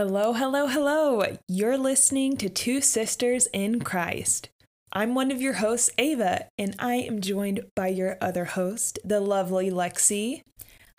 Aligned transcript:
Hello, 0.00 0.32
hello, 0.32 0.68
hello. 0.68 1.24
You're 1.48 1.76
listening 1.76 2.36
to 2.36 2.48
Two 2.48 2.80
Sisters 2.80 3.48
in 3.52 3.80
Christ. 3.80 4.48
I'm 4.92 5.12
one 5.12 5.32
of 5.32 5.42
your 5.42 5.54
hosts, 5.54 5.90
Ava, 5.98 6.46
and 6.56 6.76
I 6.78 6.94
am 6.94 7.20
joined 7.20 7.62
by 7.74 7.88
your 7.88 8.16
other 8.20 8.44
host, 8.44 9.00
the 9.04 9.18
lovely 9.18 9.72
Lexi. 9.72 10.42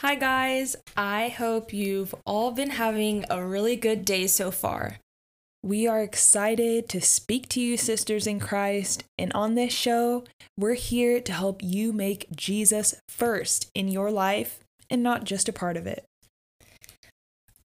Hi, 0.02 0.16
guys. 0.16 0.76
I 0.98 1.30
hope 1.30 1.72
you've 1.72 2.14
all 2.26 2.52
been 2.52 2.72
having 2.72 3.24
a 3.30 3.42
really 3.42 3.78
good 3.78 4.04
day 4.04 4.28
so 4.28 4.52
far. 4.52 4.98
We 5.64 5.88
are 5.88 6.04
excited 6.04 6.90
to 6.90 7.00
speak 7.00 7.48
to 7.50 7.62
you, 7.62 7.78
sisters 7.78 8.28
in 8.28 8.42
Christ, 8.42 9.06
and 9.18 9.32
on 9.32 9.56
this 9.56 9.72
show, 9.72 10.26
we're 10.58 10.74
here 10.74 11.22
to 11.22 11.32
help 11.32 11.64
you 11.64 11.94
make 11.94 12.28
Jesus 12.36 12.96
first 13.08 13.72
in 13.74 13.88
your 13.88 14.12
life 14.12 14.60
and 14.90 15.02
not 15.02 15.24
just 15.24 15.48
a 15.48 15.54
part 15.54 15.78
of 15.78 15.88
it. 15.88 16.04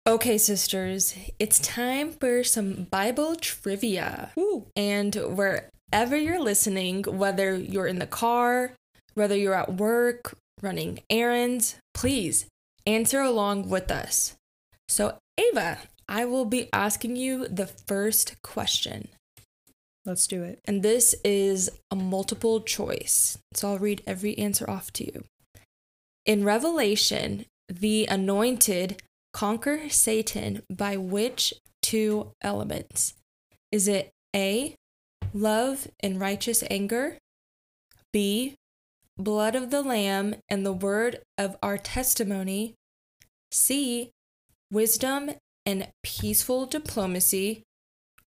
Okay, 0.09 0.39
sisters, 0.39 1.17
it's 1.41 1.59
time 1.59 2.13
for 2.13 2.45
some 2.45 2.85
Bible 2.85 3.35
trivia. 3.35 4.31
Ooh. 4.39 4.67
And 4.77 5.13
wherever 5.17 6.17
you're 6.17 6.41
listening, 6.41 7.03
whether 7.03 7.57
you're 7.57 7.89
in 7.89 7.99
the 7.99 8.07
car, 8.07 8.75
whether 9.15 9.37
you're 9.37 9.53
at 9.53 9.75
work, 9.75 10.39
running 10.63 11.01
errands, 11.11 11.75
please 11.93 12.47
answer 12.87 13.21
along 13.21 13.69
with 13.69 13.91
us. 13.91 14.37
So, 14.89 15.19
Ava, 15.39 15.79
I 16.09 16.25
will 16.25 16.45
be 16.45 16.69
asking 16.73 17.17
you 17.17 17.49
the 17.49 17.67
first 17.67 18.41
question. 18.43 19.09
Let's 20.05 20.29
do 20.29 20.45
it. 20.45 20.61
And 20.67 20.85
this 20.85 21.17
is 21.25 21.69
a 21.91 21.97
multiple 21.97 22.61
choice. 22.61 23.39
So 23.55 23.73
I'll 23.73 23.79
read 23.79 24.05
every 24.07 24.39
answer 24.39 24.71
off 24.71 24.93
to 24.93 25.05
you. 25.05 25.25
In 26.25 26.45
Revelation, 26.45 27.47
the 27.69 28.07
anointed 28.07 29.03
conquer 29.37 29.91
Satan 29.91 30.63
by 30.75 30.97
which 30.97 31.53
two 31.83 32.33
elements? 32.41 33.13
Is 33.71 33.87
it 33.87 34.11
A, 34.35 34.75
love 35.35 35.89
and 36.01 36.19
righteous 36.19 36.65
anger? 36.71 37.19
B, 38.15 38.55
blood 39.19 39.55
of 39.55 39.71
the 39.71 39.83
Lamb 39.83 40.37
and 40.49 40.65
the 40.65 40.73
word 40.73 41.19
of 41.37 41.55
our 41.63 41.77
testimony? 41.77 42.77
C, 43.53 44.11
wisdom 44.73 45.33
and 45.67 45.89
peaceful 46.03 46.65
diplomacy, 46.65 47.63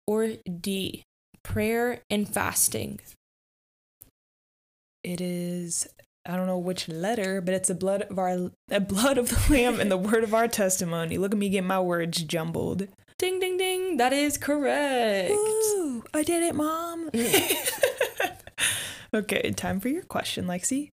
or 0.05 0.33
D, 0.59 1.03
prayer 1.41 2.01
and 2.09 2.27
fasting? 2.27 2.99
It 5.05 5.21
is 5.21 5.87
I 6.27 6.35
don't 6.35 6.47
know 6.47 6.57
which 6.57 6.89
letter, 6.89 7.39
but 7.39 7.53
it's 7.53 7.69
the 7.69 7.75
blood 7.75 8.01
of 8.03 8.19
our 8.19 8.51
the 8.67 8.81
blood 8.81 9.17
of 9.17 9.29
the 9.29 9.45
lamb 9.53 9.79
and 9.79 9.89
the 9.89 9.97
word 9.97 10.23
of 10.23 10.33
our 10.33 10.47
testimony. 10.47 11.17
Look 11.17 11.31
at 11.31 11.37
me 11.37 11.49
get 11.49 11.63
my 11.63 11.79
words 11.79 12.21
jumbled. 12.21 12.87
Ding 13.17 13.39
ding 13.39 13.57
ding, 13.57 13.97
that 13.97 14.13
is 14.13 14.37
correct. 14.37 15.31
Ooh, 15.31 16.03
I 16.13 16.23
did 16.23 16.43
it, 16.43 16.53
mom. 16.53 17.09
okay, 19.13 19.51
time 19.51 19.79
for 19.79 19.87
your 19.87 20.03
question, 20.03 20.45
Lexi. 20.45 20.89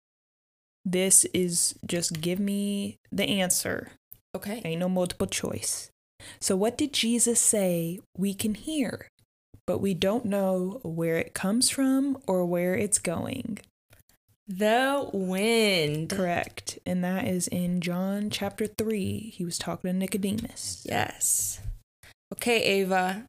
This 0.84 1.24
is 1.32 1.74
just 1.86 2.20
give 2.20 2.38
me 2.38 2.98
the 3.10 3.24
answer. 3.24 3.92
Okay. 4.34 4.60
Ain't 4.64 4.80
no 4.80 4.88
multiple 4.88 5.26
choice. 5.26 5.90
So, 6.40 6.56
what 6.56 6.78
did 6.78 6.92
Jesus 6.92 7.40
say 7.40 8.00
we 8.16 8.34
can 8.34 8.54
hear, 8.54 9.08
but 9.66 9.78
we 9.78 9.94
don't 9.94 10.24
know 10.24 10.80
where 10.82 11.16
it 11.16 11.34
comes 11.34 11.70
from 11.70 12.18
or 12.26 12.44
where 12.44 12.74
it's 12.74 12.98
going? 12.98 13.58
The 14.48 15.08
wind. 15.12 16.10
Correct. 16.10 16.78
And 16.84 17.02
that 17.04 17.26
is 17.26 17.48
in 17.48 17.80
John 17.80 18.28
chapter 18.30 18.66
3. 18.66 19.32
He 19.34 19.44
was 19.44 19.58
talking 19.58 19.90
to 19.90 19.96
Nicodemus. 19.96 20.84
Yes. 20.88 21.60
Okay, 22.32 22.62
Ava. 22.62 23.26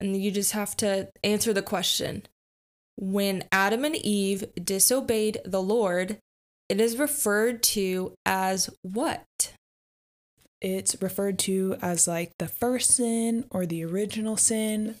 And 0.00 0.20
you 0.20 0.30
just 0.30 0.52
have 0.52 0.76
to 0.78 1.08
answer 1.22 1.52
the 1.52 1.62
question. 1.62 2.22
When 2.96 3.44
Adam 3.52 3.84
and 3.84 3.96
Eve 3.96 4.44
disobeyed 4.62 5.38
the 5.44 5.62
Lord, 5.62 6.18
it 6.68 6.80
is 6.80 6.98
referred 6.98 7.62
to 7.64 8.14
as 8.26 8.70
what? 8.82 9.24
It's 10.60 11.00
referred 11.00 11.38
to 11.40 11.76
as 11.80 12.08
like 12.08 12.32
the 12.38 12.48
first 12.48 12.92
sin 12.92 13.44
or 13.50 13.66
the 13.66 13.84
original 13.84 14.36
sin. 14.36 14.96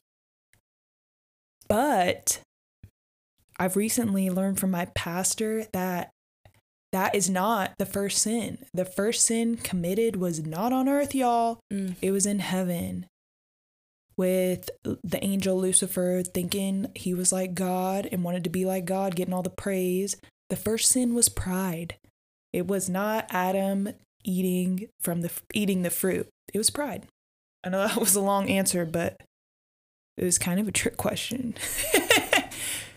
But 1.68 2.40
I've 3.58 3.76
recently 3.76 4.30
learned 4.30 4.60
from 4.60 4.70
my 4.70 4.86
pastor 4.94 5.64
that 5.72 6.10
that 6.92 7.14
is 7.14 7.28
not 7.28 7.74
the 7.78 7.86
first 7.86 8.18
sin. 8.18 8.58
The 8.72 8.84
first 8.84 9.24
sin 9.24 9.56
committed 9.56 10.16
was 10.16 10.44
not 10.44 10.72
on 10.72 10.88
earth, 10.88 11.14
y'all. 11.14 11.60
Mm. 11.72 11.96
It 12.00 12.12
was 12.12 12.24
in 12.24 12.38
heaven 12.38 13.06
with 14.16 14.70
the 14.82 15.22
angel 15.22 15.58
Lucifer 15.58 16.22
thinking 16.22 16.90
he 16.94 17.14
was 17.14 17.30
like 17.30 17.54
God 17.54 18.08
and 18.10 18.24
wanted 18.24 18.44
to 18.44 18.50
be 18.50 18.64
like 18.64 18.84
God, 18.84 19.14
getting 19.14 19.34
all 19.34 19.42
the 19.42 19.50
praise. 19.50 20.16
The 20.50 20.56
first 20.56 20.90
sin 20.90 21.14
was 21.14 21.28
pride. 21.28 21.96
It 22.52 22.66
was 22.66 22.88
not 22.88 23.26
Adam 23.30 23.90
eating 24.24 24.88
from 25.00 25.20
the 25.20 25.30
eating 25.52 25.82
the 25.82 25.90
fruit. 25.90 26.28
It 26.52 26.58
was 26.58 26.70
pride. 26.70 27.06
I 27.62 27.68
know 27.68 27.78
that 27.86 27.98
was 27.98 28.16
a 28.16 28.20
long 28.20 28.48
answer, 28.48 28.84
but 28.84 29.20
it 30.16 30.24
was 30.24 30.38
kind 30.38 30.58
of 30.58 30.66
a 30.66 30.72
trick 30.72 30.96
question. 30.96 31.54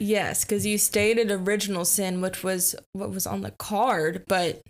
Yes, 0.02 0.44
because 0.44 0.66
you 0.66 0.80
stated 0.80 1.30
original 1.30 1.86
sin, 1.86 2.22
which 2.22 2.44
was 2.44 2.76
what 2.94 3.12
was 3.12 3.28
on 3.28 3.42
the 3.42 3.52
card, 3.52 4.24
but 4.28 4.64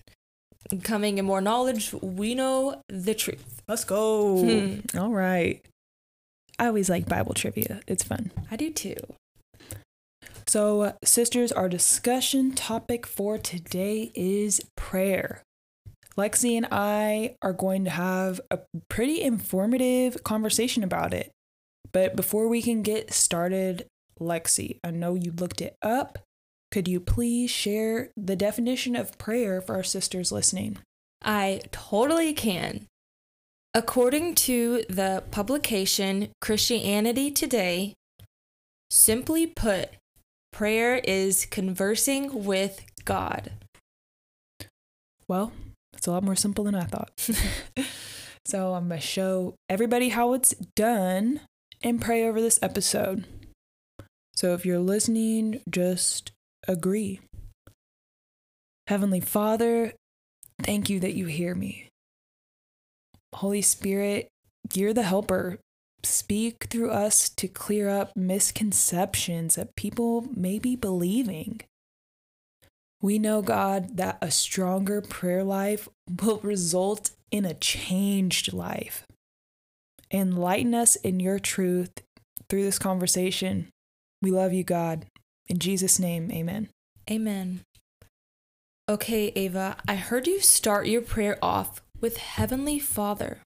coming 0.83 1.17
in 1.19 1.23
more 1.23 1.39
knowledge, 1.39 1.93
we 1.93 2.35
know 2.35 2.81
the 2.89 3.13
truth. 3.13 3.61
Let's 3.65 3.85
go. 3.85 4.43
Hmm. 4.43 4.97
All 4.97 5.13
right. 5.13 5.63
I 6.59 6.67
always 6.67 6.89
like 6.89 7.07
Bible 7.07 7.33
trivia. 7.33 7.79
It's 7.87 8.03
fun. 8.03 8.31
I 8.51 8.57
do 8.57 8.71
too. 8.71 8.97
So, 10.47 10.81
uh, 10.81 10.91
sisters, 11.05 11.53
our 11.53 11.69
discussion 11.69 12.51
topic 12.51 13.07
for 13.07 13.37
today 13.37 14.11
is 14.13 14.59
prayer. 14.75 15.43
Lexi 16.17 16.57
and 16.57 16.67
I 16.71 17.37
are 17.41 17.53
going 17.53 17.85
to 17.85 17.89
have 17.89 18.41
a 18.51 18.59
pretty 18.89 19.21
informative 19.21 20.25
conversation 20.25 20.83
about 20.83 21.13
it. 21.13 21.31
But 21.93 22.17
before 22.17 22.49
we 22.49 22.61
can 22.61 22.81
get 22.81 23.13
started, 23.13 23.85
Lexi, 24.19 24.79
I 24.83 24.91
know 24.91 25.15
you 25.15 25.31
looked 25.31 25.61
it 25.61 25.75
up. 25.81 26.19
Could 26.71 26.87
you 26.87 26.99
please 26.99 27.51
share 27.51 28.09
the 28.15 28.35
definition 28.35 28.95
of 28.95 29.17
prayer 29.17 29.61
for 29.61 29.75
our 29.75 29.83
sisters 29.83 30.31
listening? 30.31 30.77
I 31.23 31.61
totally 31.71 32.33
can. 32.33 32.87
According 33.73 34.35
to 34.35 34.83
the 34.89 35.23
publication 35.31 36.29
Christianity 36.41 37.31
Today, 37.31 37.93
simply 38.89 39.47
put, 39.47 39.89
prayer 40.51 41.01
is 41.03 41.45
conversing 41.45 42.43
with 42.43 42.85
God. 43.05 43.51
Well, 45.27 45.53
it's 45.93 46.07
a 46.07 46.11
lot 46.11 46.23
more 46.23 46.35
simple 46.35 46.65
than 46.65 46.75
I 46.75 46.83
thought. 46.83 47.11
so 48.45 48.73
I'm 48.73 48.89
going 48.89 48.99
to 48.99 49.07
show 49.07 49.55
everybody 49.69 50.09
how 50.09 50.33
it's 50.33 50.53
done 50.75 51.41
and 51.83 52.01
pray 52.01 52.27
over 52.27 52.41
this 52.41 52.59
episode. 52.61 53.25
So 54.41 54.55
if 54.55 54.65
you're 54.65 54.79
listening, 54.79 55.61
just 55.69 56.31
agree. 56.67 57.19
Heavenly 58.87 59.19
Father, 59.19 59.93
thank 60.63 60.89
you 60.89 60.99
that 60.99 61.13
you 61.13 61.27
hear 61.27 61.53
me. 61.53 61.89
Holy 63.35 63.61
Spirit, 63.61 64.29
you're 64.73 64.95
the 64.95 65.03
helper. 65.03 65.59
Speak 66.01 66.63
through 66.71 66.89
us 66.89 67.29
to 67.29 67.47
clear 67.47 67.87
up 67.87 68.17
misconceptions 68.17 69.53
that 69.53 69.75
people 69.75 70.25
may 70.35 70.57
be 70.57 70.75
believing. 70.75 71.61
We 72.99 73.19
know, 73.19 73.43
God, 73.43 73.97
that 73.97 74.17
a 74.23 74.31
stronger 74.31 75.01
prayer 75.01 75.43
life 75.43 75.87
will 76.19 76.39
result 76.39 77.11
in 77.29 77.45
a 77.45 77.53
changed 77.53 78.53
life. 78.53 79.05
Enlighten 80.11 80.73
us 80.73 80.95
in 80.95 81.19
your 81.19 81.37
truth 81.37 81.91
through 82.49 82.63
this 82.63 82.79
conversation. 82.79 83.67
We 84.21 84.31
love 84.31 84.53
you, 84.53 84.63
God. 84.63 85.05
In 85.47 85.59
Jesus' 85.59 85.99
name, 85.99 86.31
amen. 86.31 86.69
Amen. 87.09 87.61
Okay, 88.89 89.31
Ava, 89.35 89.77
I 89.87 89.95
heard 89.95 90.27
you 90.27 90.39
start 90.39 90.87
your 90.87 91.01
prayer 91.01 91.37
off 91.41 91.81
with 91.99 92.17
Heavenly 92.17 92.79
Father. 92.79 93.39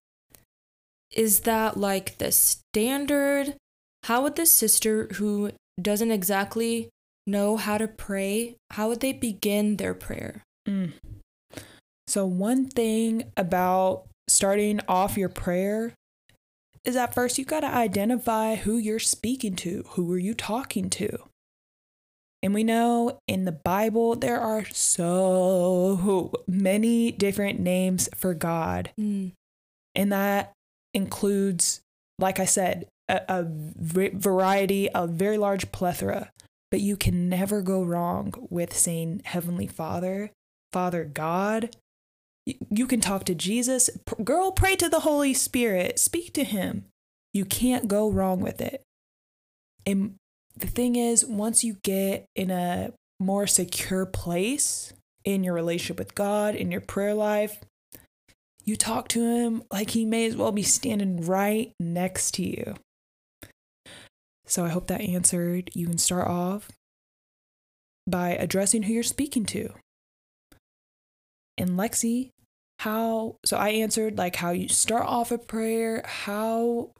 Is 1.11 1.41
that 1.41 1.77
like 1.77 2.17
the 2.17 2.31
standard? 2.31 3.55
How 4.03 4.23
would 4.23 4.35
the 4.35 4.45
sister 4.45 5.07
who 5.13 5.51
doesn't 5.81 6.11
exactly 6.11 6.89
know 7.27 7.57
how 7.57 7.77
to 7.77 7.87
pray, 7.87 8.55
how 8.71 8.89
would 8.89 8.99
they 8.99 9.13
begin 9.13 9.77
their 9.77 9.93
prayer? 9.93 10.43
Mm. 10.67 10.93
So, 12.07 12.25
one 12.25 12.67
thing 12.67 13.31
about 13.35 14.07
starting 14.27 14.79
off 14.87 15.17
your 15.17 15.29
prayer 15.29 15.93
is 16.85 16.95
at 16.95 17.13
first 17.13 17.37
you 17.37 17.45
got 17.45 17.61
to 17.61 17.67
identify 17.67 18.55
who 18.55 18.77
you're 18.77 18.99
speaking 18.99 19.55
to. 19.57 19.83
Who 19.91 20.11
are 20.11 20.17
you 20.17 20.33
talking 20.33 20.89
to? 20.91 21.17
And 22.43 22.53
we 22.53 22.63
know 22.63 23.19
in 23.27 23.45
the 23.45 23.51
Bible 23.51 24.15
there 24.15 24.39
are 24.39 24.65
so 24.65 26.31
many 26.47 27.11
different 27.11 27.59
names 27.59 28.07
for 28.15 28.33
God. 28.33 28.91
Mm. 28.99 29.31
And 29.95 30.11
that 30.11 30.53
includes 30.93 31.81
like 32.19 32.39
I 32.39 32.45
said, 32.45 32.87
a, 33.07 33.21
a 33.27 33.45
variety, 33.45 34.89
a 34.93 35.07
very 35.07 35.37
large 35.37 35.71
plethora, 35.71 36.31
but 36.71 36.81
you 36.81 36.97
can 36.97 37.29
never 37.29 37.61
go 37.61 37.83
wrong 37.83 38.33
with 38.49 38.75
saying 38.75 39.21
Heavenly 39.25 39.67
Father, 39.67 40.31
Father 40.71 41.05
God. 41.05 41.75
You 42.45 42.85
can 42.87 43.01
talk 43.01 43.25
to 43.25 43.35
Jesus. 43.35 43.89
Girl, 44.23 44.51
pray 44.51 44.75
to 44.75 44.89
the 44.89 45.01
Holy 45.01 45.33
Spirit. 45.33 45.99
Speak 45.99 46.33
to 46.33 46.43
Him. 46.43 46.85
You 47.33 47.45
can't 47.45 47.87
go 47.87 48.09
wrong 48.09 48.39
with 48.39 48.61
it. 48.61 48.83
And 49.85 50.15
the 50.55 50.67
thing 50.67 50.95
is, 50.95 51.25
once 51.25 51.63
you 51.63 51.77
get 51.83 52.25
in 52.35 52.51
a 52.51 52.91
more 53.19 53.47
secure 53.47 54.05
place 54.05 54.93
in 55.23 55.43
your 55.43 55.53
relationship 55.53 55.97
with 55.97 56.15
God, 56.15 56.55
in 56.55 56.71
your 56.71 56.81
prayer 56.81 57.13
life, 57.13 57.59
you 58.63 58.75
talk 58.75 59.07
to 59.09 59.21
him 59.21 59.63
like 59.71 59.91
he 59.91 60.05
may 60.05 60.25
as 60.25 60.35
well 60.35 60.51
be 60.51 60.63
standing 60.63 61.25
right 61.25 61.71
next 61.79 62.33
to 62.35 62.43
you. 62.43 62.75
So 64.47 64.65
I 64.65 64.69
hope 64.69 64.87
that 64.87 65.01
answered. 65.01 65.69
You 65.73 65.87
can 65.87 65.97
start 65.97 66.27
off 66.27 66.69
by 68.07 68.29
addressing 68.31 68.83
who 68.83 68.93
you're 68.93 69.03
speaking 69.03 69.45
to. 69.47 69.69
And 71.57 71.71
Lexi, 71.71 72.31
how, 72.79 73.37
so 73.45 73.57
I 73.57 73.69
answered 73.69 74.17
like 74.17 74.35
how 74.35 74.51
you 74.51 74.67
start 74.67 75.05
off 75.05 75.31
a 75.31 75.37
prayer, 75.37 76.03
how, 76.05 76.91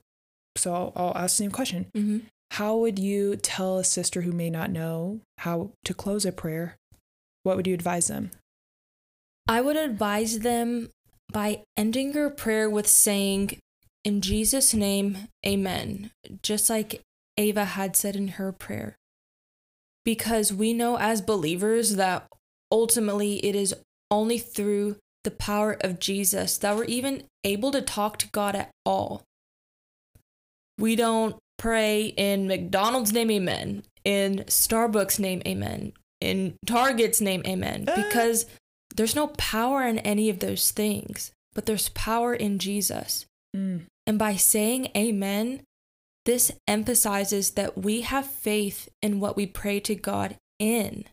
so 0.56 0.94
I'll, 0.96 1.14
ask 1.16 1.38
the 1.38 1.44
same 1.44 1.52
question. 1.52 1.88
Mm-hmm. 1.96 2.20
How 2.52 2.78
would 2.78 3.00
you 3.00 3.36
tell 3.36 3.78
a 3.80 3.84
sister 3.84 4.22
who 4.22 4.32
may 4.32 4.50
not 4.50 4.72
know 4.72 5.20
how 5.40 5.72
to 5.84 5.94
close 5.94 6.26
a 6.26 6.32
prayer? 6.32 6.78
What 7.44 7.58
would 7.58 7.68
you 7.68 7.74
advise 7.74 8.08
them? 8.08 8.32
I 9.48 9.62
would 9.62 9.76
advise 9.76 10.40
them 10.40 10.90
by 11.32 11.64
ending 11.76 12.14
your 12.14 12.30
prayer 12.30 12.70
with 12.70 12.88
saying, 12.88 13.60
In 14.04 14.22
Jesus' 14.22 14.74
name, 14.74 15.28
amen, 15.46 16.12
just 16.42 16.70
like 16.70 17.02
Ava 17.38 17.66
had 17.66 17.96
said 17.96 18.16
in 18.16 18.30
her 18.30 18.52
prayer. 18.52 18.96
Because 20.04 20.54
we 20.54 20.74
know 20.74 20.98
as 20.98 21.22
believers 21.22 21.96
that 21.96 22.28
ultimately 22.72 23.44
it 23.46 23.56
is 23.56 23.76
only 24.10 24.38
through 24.38 24.98
the 25.26 25.32
power 25.32 25.78
of 25.82 26.00
Jesus 26.00 26.58
that 26.60 26.76
we're 26.76 26.86
even 26.86 27.24
able 27.44 27.72
to 27.72 27.82
talk 27.82 28.18
to 28.20 28.30
God 28.30 28.56
at 28.56 28.72
all. 28.86 29.24
We 30.78 30.96
don't 30.96 31.36
pray 31.58 32.08
in 32.18 32.48
McDonald's 32.48 33.12
name, 33.12 33.32
amen, 33.32 33.84
in 34.04 34.46
Starbucks 34.48 35.20
name, 35.20 35.42
amen, 35.46 35.94
in 36.22 36.56
Target's 36.66 37.20
name, 37.22 37.44
amen, 37.46 37.86
ah. 37.88 37.96
because 37.96 38.46
there's 38.96 39.16
no 39.16 39.28
power 39.28 39.84
in 39.84 40.00
any 40.00 40.30
of 40.30 40.40
those 40.40 40.72
things, 40.72 41.32
but 41.54 41.66
there's 41.66 41.90
power 41.90 42.34
in 42.34 42.60
Jesus. 42.60 43.26
Mm. 43.56 43.84
And 44.08 44.20
by 44.20 44.36
saying 44.36 44.90
amen, 44.96 45.62
this 46.26 46.52
emphasizes 46.68 47.52
that 47.52 47.78
we 47.78 48.02
have 48.02 48.26
faith 48.26 48.90
in 49.02 49.20
what 49.20 49.36
we 49.36 49.46
pray 49.46 49.80
to 49.82 49.96
God 49.96 50.38
in. 50.60 51.06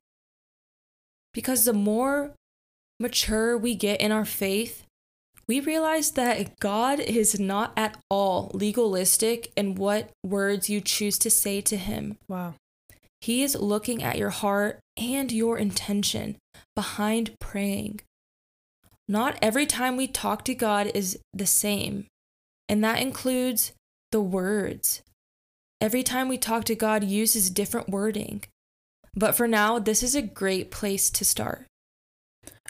Because 1.34 1.64
the 1.64 1.72
more 1.72 2.34
mature 3.02 3.58
we 3.58 3.74
get 3.74 4.00
in 4.00 4.12
our 4.12 4.24
faith, 4.24 4.84
we 5.46 5.60
realize 5.60 6.12
that 6.12 6.58
God 6.60 7.00
is 7.00 7.38
not 7.38 7.72
at 7.76 7.98
all 8.08 8.50
legalistic 8.54 9.52
in 9.56 9.74
what 9.74 10.10
words 10.24 10.70
you 10.70 10.80
choose 10.80 11.18
to 11.18 11.28
say 11.28 11.60
to 11.62 11.76
Him. 11.76 12.16
Wow. 12.28 12.54
He 13.20 13.42
is 13.42 13.56
looking 13.56 14.02
at 14.02 14.18
your 14.18 14.30
heart 14.30 14.80
and 14.96 15.30
your 15.30 15.58
intention 15.58 16.36
behind 16.74 17.34
praying. 17.40 18.00
Not 19.08 19.36
every 19.42 19.66
time 19.66 19.96
we 19.96 20.06
talk 20.06 20.44
to 20.44 20.54
God 20.54 20.90
is 20.94 21.18
the 21.34 21.46
same, 21.46 22.06
and 22.68 22.82
that 22.82 23.00
includes 23.00 23.72
the 24.12 24.20
words. 24.20 25.02
Every 25.80 26.04
time 26.04 26.28
we 26.28 26.38
talk 26.38 26.64
to 26.64 26.76
God 26.76 27.02
uses 27.02 27.50
different 27.50 27.88
wording. 27.88 28.44
But 29.14 29.34
for 29.34 29.48
now, 29.48 29.78
this 29.78 30.02
is 30.02 30.14
a 30.14 30.22
great 30.22 30.70
place 30.70 31.10
to 31.10 31.24
start. 31.24 31.66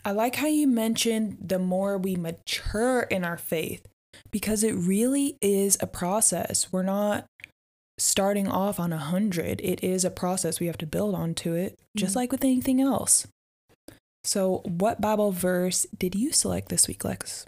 I 0.05 0.13
like 0.13 0.37
how 0.37 0.49
you 0.49 0.67
mentioned 0.67 1.39
the 1.41 1.59
more 1.59 1.97
we 1.97 2.17
mature 2.17 3.03
in 3.03 3.25
our 3.25 3.39
faith 3.39 3.87
because 4.31 4.65
it 4.65 4.73
really 4.73 5.37
is 5.41 5.77
a 5.81 5.87
process. 5.87 6.73
We're 6.73 6.83
not 6.83 7.27
starting 7.99 8.49
off 8.49 8.81
on 8.81 8.93
a 8.93 8.99
hundred. 8.99 9.61
It 9.63 9.83
is 9.83 10.05
a 10.05 10.11
process. 10.11 10.61
We 10.61 10.67
have 10.67 10.79
to 10.79 10.87
build 10.87 11.15
onto 11.15 11.55
it, 11.55 11.79
just 11.97 12.11
mm-hmm. 12.11 12.19
like 12.19 12.33
with 12.33 12.45
anything 12.45 12.81
else. 12.81 13.27
So, 14.25 14.63
what 14.65 15.01
Bible 15.01 15.33
verse 15.33 15.87
did 15.97 16.15
you 16.15 16.33
select 16.33 16.69
this 16.69 16.87
week, 16.87 17.05
Lex? 17.05 17.45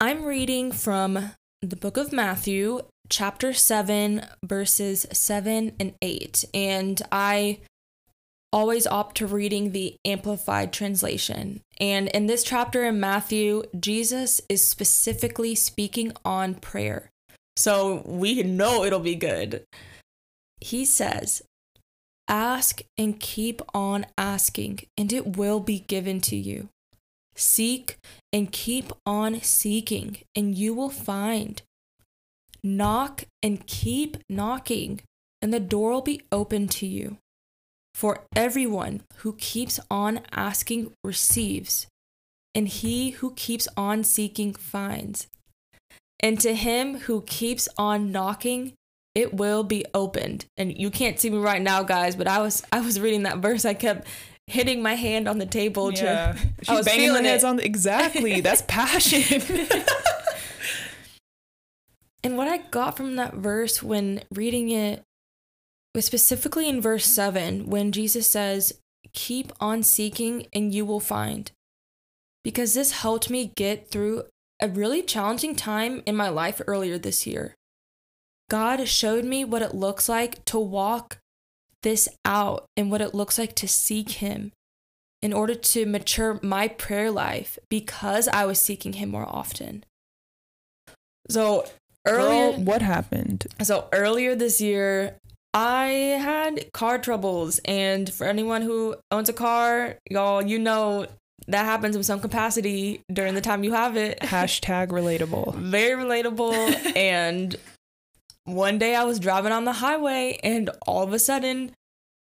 I'm 0.00 0.24
reading 0.24 0.72
from 0.72 1.32
the 1.62 1.76
book 1.76 1.96
of 1.96 2.12
Matthew, 2.12 2.82
chapter 3.08 3.52
7, 3.52 4.24
verses 4.44 5.06
7 5.12 5.72
and 5.78 5.94
8. 6.02 6.44
And 6.54 7.02
I 7.10 7.60
always 8.52 8.86
opt 8.86 9.16
to 9.16 9.26
reading 9.26 9.72
the 9.72 9.96
Amplified 10.04 10.72
Translation. 10.72 11.60
And 11.78 12.08
in 12.08 12.26
this 12.26 12.42
chapter 12.42 12.84
in 12.84 13.00
Matthew, 13.00 13.64
Jesus 13.78 14.40
is 14.48 14.66
specifically 14.66 15.54
speaking 15.54 16.12
on 16.24 16.54
prayer. 16.54 17.10
So 17.56 18.02
we 18.04 18.42
know 18.42 18.84
it'll 18.84 19.00
be 19.00 19.16
good. 19.16 19.64
He 20.60 20.84
says, 20.84 21.42
Ask 22.28 22.82
and 22.98 23.18
keep 23.18 23.62
on 23.72 24.06
asking, 24.18 24.80
and 24.96 25.12
it 25.12 25.36
will 25.36 25.60
be 25.60 25.80
given 25.80 26.20
to 26.22 26.36
you. 26.36 26.68
Seek 27.34 27.96
and 28.32 28.52
keep 28.52 28.92
on 29.06 29.40
seeking, 29.40 30.18
and 30.34 30.56
you 30.56 30.74
will 30.74 30.90
find. 30.90 31.62
Knock 32.62 33.24
and 33.42 33.66
keep 33.66 34.18
knocking, 34.28 35.00
and 35.40 35.54
the 35.54 35.60
door 35.60 35.92
will 35.92 36.02
be 36.02 36.20
open 36.30 36.68
to 36.68 36.86
you. 36.86 37.16
For 37.98 38.20
everyone 38.36 39.02
who 39.16 39.32
keeps 39.32 39.80
on 39.90 40.20
asking 40.30 40.92
receives, 41.02 41.88
and 42.54 42.68
he 42.68 43.10
who 43.10 43.32
keeps 43.34 43.66
on 43.76 44.04
seeking 44.04 44.54
finds. 44.54 45.26
And 46.20 46.38
to 46.42 46.54
him 46.54 46.98
who 47.00 47.22
keeps 47.22 47.68
on 47.76 48.12
knocking, 48.12 48.74
it 49.16 49.34
will 49.34 49.64
be 49.64 49.84
opened. 49.94 50.44
And 50.56 50.78
you 50.78 50.90
can't 50.90 51.18
see 51.18 51.28
me 51.28 51.38
right 51.38 51.60
now, 51.60 51.82
guys, 51.82 52.14
but 52.14 52.28
I 52.28 52.38
was 52.38 52.62
I 52.70 52.82
was 52.82 53.00
reading 53.00 53.24
that 53.24 53.38
verse. 53.38 53.64
I 53.64 53.74
kept 53.74 54.06
hitting 54.46 54.80
my 54.80 54.94
hand 54.94 55.26
on 55.26 55.38
the 55.38 55.46
table. 55.46 55.92
Yeah, 55.92 56.32
to, 56.34 56.38
She's 56.60 56.68
I 56.68 56.74
was 56.76 56.86
banging 56.86 57.08
feeling 57.08 57.24
it. 57.24 57.42
on 57.42 57.56
the, 57.56 57.64
exactly. 57.66 58.40
That's 58.40 58.62
passion. 58.68 59.42
and 62.22 62.36
what 62.36 62.46
I 62.46 62.58
got 62.58 62.96
from 62.96 63.16
that 63.16 63.34
verse 63.34 63.82
when 63.82 64.22
reading 64.32 64.68
it 64.68 65.02
was 65.98 66.06
specifically 66.06 66.68
in 66.68 66.80
verse 66.80 67.06
seven 67.06 67.66
when 67.66 67.90
Jesus 67.90 68.30
says, 68.30 68.72
"Keep 69.14 69.52
on 69.58 69.82
seeking, 69.82 70.46
and 70.52 70.72
you 70.72 70.86
will 70.86 71.00
find." 71.00 71.50
Because 72.44 72.72
this 72.72 73.02
helped 73.02 73.28
me 73.30 73.50
get 73.56 73.90
through 73.90 74.26
a 74.62 74.68
really 74.68 75.02
challenging 75.02 75.56
time 75.56 76.04
in 76.06 76.14
my 76.14 76.28
life 76.28 76.62
earlier 76.68 76.98
this 76.98 77.26
year. 77.26 77.56
God 78.48 78.86
showed 78.86 79.24
me 79.24 79.44
what 79.44 79.60
it 79.60 79.74
looks 79.74 80.08
like 80.08 80.44
to 80.44 80.58
walk 80.60 81.18
this 81.82 82.08
out 82.24 82.66
and 82.76 82.92
what 82.92 83.00
it 83.00 83.12
looks 83.12 83.36
like 83.36 83.56
to 83.56 83.66
seek 83.66 84.10
Him 84.22 84.52
in 85.20 85.32
order 85.32 85.56
to 85.56 85.84
mature 85.84 86.38
my 86.44 86.68
prayer 86.68 87.10
life 87.10 87.58
because 87.68 88.28
I 88.28 88.46
was 88.46 88.60
seeking 88.60 88.92
Him 88.92 89.08
more 89.08 89.26
often. 89.28 89.84
So, 91.28 91.66
earlier. 92.06 92.52
Girl, 92.52 92.62
what 92.62 92.82
happened? 92.82 93.48
So, 93.64 93.88
earlier 93.92 94.36
this 94.36 94.60
year, 94.60 95.18
I 95.58 95.86
had 96.22 96.72
car 96.72 97.00
troubles. 97.00 97.58
And 97.64 98.12
for 98.12 98.28
anyone 98.28 98.62
who 98.62 98.94
owns 99.10 99.28
a 99.28 99.32
car, 99.32 99.96
y'all, 100.08 100.40
you 100.40 100.56
know 100.56 101.08
that 101.48 101.64
happens 101.64 101.96
in 101.96 102.04
some 102.04 102.20
capacity 102.20 103.02
during 103.12 103.34
the 103.34 103.40
time 103.40 103.64
you 103.64 103.72
have 103.72 103.96
it. 103.96 104.20
Hashtag 104.22 104.88
relatable. 104.90 105.56
Very 105.56 106.00
relatable. 106.00 106.96
and 106.96 107.56
one 108.44 108.78
day 108.78 108.94
I 108.94 109.02
was 109.02 109.18
driving 109.18 109.50
on 109.50 109.64
the 109.64 109.72
highway 109.72 110.38
and 110.44 110.70
all 110.86 111.02
of 111.02 111.12
a 111.12 111.18
sudden, 111.18 111.72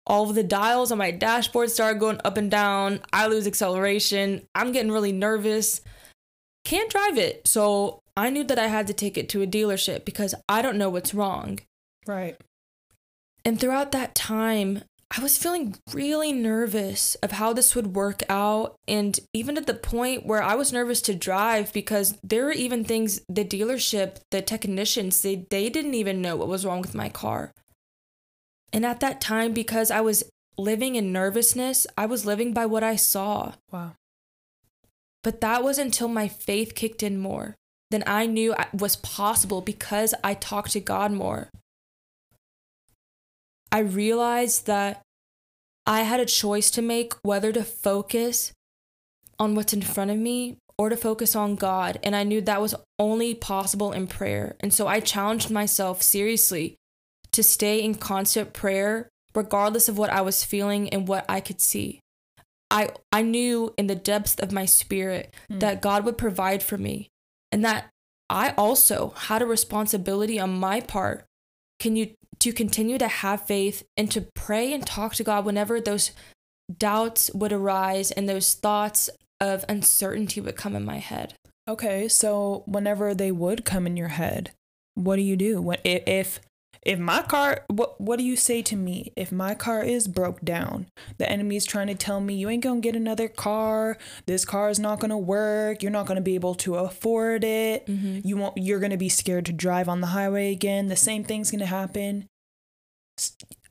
all 0.06 0.30
of 0.30 0.36
the 0.36 0.44
dials 0.44 0.92
on 0.92 0.98
my 0.98 1.12
dashboard 1.12 1.72
started 1.72 2.02
going 2.02 2.20
up 2.26 2.36
and 2.36 2.52
down. 2.52 3.00
I 3.14 3.28
lose 3.28 3.48
acceleration. 3.48 4.42
I'm 4.54 4.74
getting 4.74 4.92
really 4.92 5.14
nervous. 5.14 5.80
Can't 6.66 6.92
drive 6.92 7.18
it. 7.18 7.48
So 7.48 8.02
I 8.18 8.30
knew 8.30 8.44
that 8.44 8.60
I 8.60 8.68
had 8.68 8.88
to 8.88 8.94
take 8.94 9.18
it 9.18 9.30
to 9.30 9.42
a 9.42 9.48
dealership 9.48 10.04
because 10.04 10.36
I 10.50 10.62
don't 10.62 10.78
know 10.78 10.90
what's 10.90 11.14
wrong. 11.14 11.60
Right. 12.06 12.36
And 13.46 13.60
throughout 13.60 13.92
that 13.92 14.16
time, 14.16 14.84
I 15.16 15.22
was 15.22 15.38
feeling 15.38 15.76
really 15.94 16.32
nervous 16.32 17.16
of 17.16 17.34
how 17.34 17.54
this 17.54 17.76
would 17.76 17.96
work 17.96 18.24
out. 18.30 18.76
And 18.88 19.20
even 19.32 19.58
at 19.58 19.68
the 19.68 19.74
point 19.74 20.26
where 20.26 20.42
I 20.42 20.56
was 20.56 20.74
nervous 20.74 21.02
to 21.04 21.14
drive 21.14 21.72
because 21.72 22.18
there 22.24 22.46
were 22.46 22.52
even 22.52 22.84
things 22.84 23.22
the 23.30 23.46
dealership, 23.46 24.18
the 24.32 24.42
technicians, 24.42 25.22
they, 25.22 25.46
they 25.52 25.70
didn't 25.70 25.94
even 25.94 26.22
know 26.22 26.36
what 26.36 26.48
was 26.48 26.66
wrong 26.66 26.82
with 26.82 26.96
my 26.96 27.10
car. 27.10 27.52
And 28.72 28.84
at 28.86 29.02
that 29.02 29.22
time, 29.22 29.54
because 29.54 29.92
I 29.92 30.02
was 30.02 30.24
living 30.58 30.96
in 30.96 31.12
nervousness, 31.12 31.86
I 31.96 32.08
was 32.08 32.26
living 32.26 32.54
by 32.54 32.66
what 32.66 32.84
I 32.84 32.96
saw. 32.96 33.54
Wow. 33.72 33.92
But 35.22 35.42
that 35.42 35.64
was 35.64 35.78
until 35.78 36.08
my 36.08 36.28
faith 36.28 36.74
kicked 36.74 37.04
in 37.04 37.20
more. 37.20 37.56
than 37.94 38.04
I 38.08 38.26
knew 38.26 38.56
was 38.74 38.96
possible 38.96 39.62
because 39.62 40.16
I 40.24 40.34
talked 40.34 40.72
to 40.72 40.80
God 40.80 41.12
more. 41.12 41.50
I 43.74 43.80
realized 43.80 44.68
that 44.68 45.02
I 45.88 46.04
had 46.04 46.20
a 46.20 46.26
choice 46.26 46.70
to 46.72 46.82
make 46.84 47.14
whether 47.24 47.52
to 47.52 47.64
focus 47.64 48.54
on 49.40 49.56
what's 49.56 49.74
in 49.74 49.82
front 49.82 50.12
of 50.12 50.18
me 50.18 50.58
or 50.78 50.90
to 50.90 50.96
focus 50.96 51.36
on 51.36 51.56
God. 51.56 52.00
And 52.04 52.16
I 52.16 52.24
knew 52.24 52.40
that 52.42 52.62
was 52.62 52.76
only 53.00 53.34
possible 53.34 53.92
in 53.92 54.06
prayer. 54.06 54.56
And 54.60 54.72
so 54.72 54.88
I 54.88 55.00
challenged 55.00 55.50
myself 55.50 56.04
seriously 56.04 56.76
to 57.32 57.42
stay 57.42 57.82
in 57.82 57.96
constant 57.96 58.54
prayer, 58.54 59.10
regardless 59.34 59.90
of 59.90 59.98
what 59.98 60.12
I 60.12 60.22
was 60.22 60.46
feeling 60.46 60.88
and 60.90 61.08
what 61.08 61.26
I 61.28 61.40
could 61.40 61.60
see. 61.60 62.00
I, 62.70 62.90
I 63.12 63.24
knew 63.24 63.74
in 63.76 63.88
the 63.88 63.96
depths 63.96 64.36
of 64.36 64.52
my 64.52 64.66
spirit 64.66 65.34
mm. 65.52 65.60
that 65.62 65.82
God 65.82 66.06
would 66.06 66.18
provide 66.18 66.62
for 66.62 66.78
me 66.78 67.08
and 67.52 67.66
that 67.66 67.90
I 68.30 68.52
also 68.52 69.14
had 69.18 69.42
a 69.42 69.48
responsibility 69.48 70.40
on 70.40 70.60
my 70.60 70.80
part 70.80 71.26
can 71.84 71.98
you 71.98 72.16
to 72.40 72.54
continue 72.54 72.98
to 72.98 73.10
have 73.10 73.46
faith 73.46 73.84
and 73.98 74.10
to 74.10 74.22
pray 74.34 74.72
and 74.72 74.88
talk 74.88 75.14
to 75.16 75.24
God 75.24 75.44
whenever 75.44 75.82
those 75.82 76.12
doubts 76.78 77.30
would 77.34 77.52
arise 77.52 78.10
and 78.10 78.28
those 78.28 78.54
thoughts 78.54 79.10
of 79.42 79.66
uncertainty 79.68 80.40
would 80.40 80.56
come 80.56 80.78
in 80.78 80.86
my 80.86 81.00
head. 81.00 81.34
Okay, 81.68 82.08
so 82.08 82.64
whenever 82.66 83.14
they 83.14 83.34
would 83.34 83.66
come 83.66 83.86
in 83.86 83.98
your 83.98 84.10
head, 84.10 84.52
what 84.96 85.18
do 85.18 85.22
you 85.22 85.36
do? 85.36 85.62
What 85.62 85.82
if 85.84 86.40
if 86.86 87.00
my 87.00 87.22
car 87.22 87.64
what 87.68 88.00
what 88.00 88.18
do 88.18 88.26
you 88.26 88.36
say 88.36 88.62
to 88.62 88.76
me 88.76 89.12
if 89.16 89.32
my 89.32 89.54
car 89.54 89.84
is 89.84 90.08
broke 90.08 90.42
down 90.42 90.88
the 91.18 91.30
enemy 91.30 91.56
is 91.56 91.66
trying 91.66 91.88
to 91.88 91.96
tell 91.96 92.20
me 92.20 92.34
you 92.34 92.50
ain't 92.50 92.64
gonna 92.64 92.80
get 92.80 92.96
another 92.96 93.28
car 93.28 93.98
this 94.26 94.46
car 94.46 94.70
is 94.70 94.80
not 94.80 95.00
gonna 95.00 95.18
work 95.18 95.82
you're 95.82 95.92
not 95.92 96.06
gonna 96.06 96.22
be 96.22 96.36
able 96.36 96.56
to 96.56 96.76
afford 96.76 97.44
it 97.44 97.86
mm-hmm. 97.88 98.20
you 98.24 98.38
won't 98.38 98.58
you're 98.58 98.80
gonna 98.80 98.98
be 98.98 99.10
scared 99.10 99.46
to 99.46 99.54
drive 99.54 99.90
on 99.90 100.02
the 100.02 100.08
highway 100.08 100.52
again 100.52 100.88
the 100.88 100.96
same 100.96 101.24
thing's 101.24 101.52
gonna 101.52 101.66
happen 101.66 102.28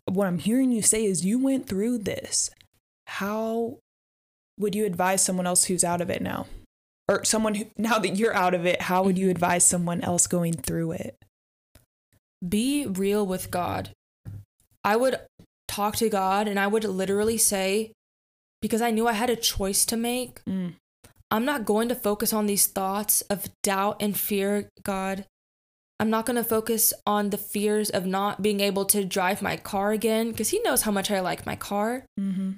what 0.06 0.26
i'm 0.26 0.38
hearing 0.38 0.72
you 0.72 0.82
say 0.82 1.04
is 1.04 1.24
you 1.24 1.38
went 1.38 1.66
through 1.66 1.98
this 1.98 2.50
how 3.06 3.78
would 4.58 4.74
you 4.74 4.86
advise 4.86 5.22
someone 5.22 5.46
else 5.46 5.64
who's 5.64 5.84
out 5.84 6.00
of 6.00 6.10
it 6.10 6.22
now? 6.22 6.46
Or 7.08 7.24
someone 7.24 7.54
who, 7.54 7.66
now 7.76 7.98
that 7.98 8.16
you're 8.16 8.34
out 8.34 8.54
of 8.54 8.64
it, 8.64 8.82
how 8.82 9.02
would 9.02 9.18
you 9.18 9.26
mm-hmm. 9.26 9.32
advise 9.32 9.66
someone 9.66 10.00
else 10.02 10.26
going 10.26 10.54
through 10.54 10.92
it? 10.92 11.16
Be 12.46 12.86
real 12.86 13.26
with 13.26 13.50
God. 13.50 13.90
I 14.84 14.96
would 14.96 15.16
talk 15.68 15.96
to 15.96 16.08
God 16.08 16.48
and 16.48 16.58
I 16.58 16.66
would 16.66 16.84
literally 16.84 17.38
say, 17.38 17.92
because 18.60 18.82
I 18.82 18.90
knew 18.90 19.06
I 19.06 19.12
had 19.12 19.30
a 19.30 19.36
choice 19.36 19.84
to 19.86 19.96
make, 19.96 20.44
mm. 20.44 20.74
I'm 21.30 21.44
not 21.44 21.64
going 21.64 21.88
to 21.88 21.94
focus 21.94 22.32
on 22.32 22.46
these 22.46 22.66
thoughts 22.66 23.22
of 23.22 23.48
doubt 23.62 23.96
and 24.00 24.16
fear, 24.16 24.68
God. 24.82 25.24
I'm 25.98 26.10
not 26.10 26.26
going 26.26 26.36
to 26.36 26.44
focus 26.44 26.92
on 27.06 27.30
the 27.30 27.38
fears 27.38 27.88
of 27.88 28.06
not 28.06 28.42
being 28.42 28.60
able 28.60 28.84
to 28.86 29.04
drive 29.04 29.40
my 29.40 29.56
car 29.56 29.92
again 29.92 30.30
because 30.30 30.50
He 30.50 30.60
knows 30.60 30.82
how 30.82 30.90
much 30.90 31.10
I 31.10 31.20
like 31.20 31.46
my 31.46 31.56
car. 31.56 32.04
Mm-hmm. 32.18 32.50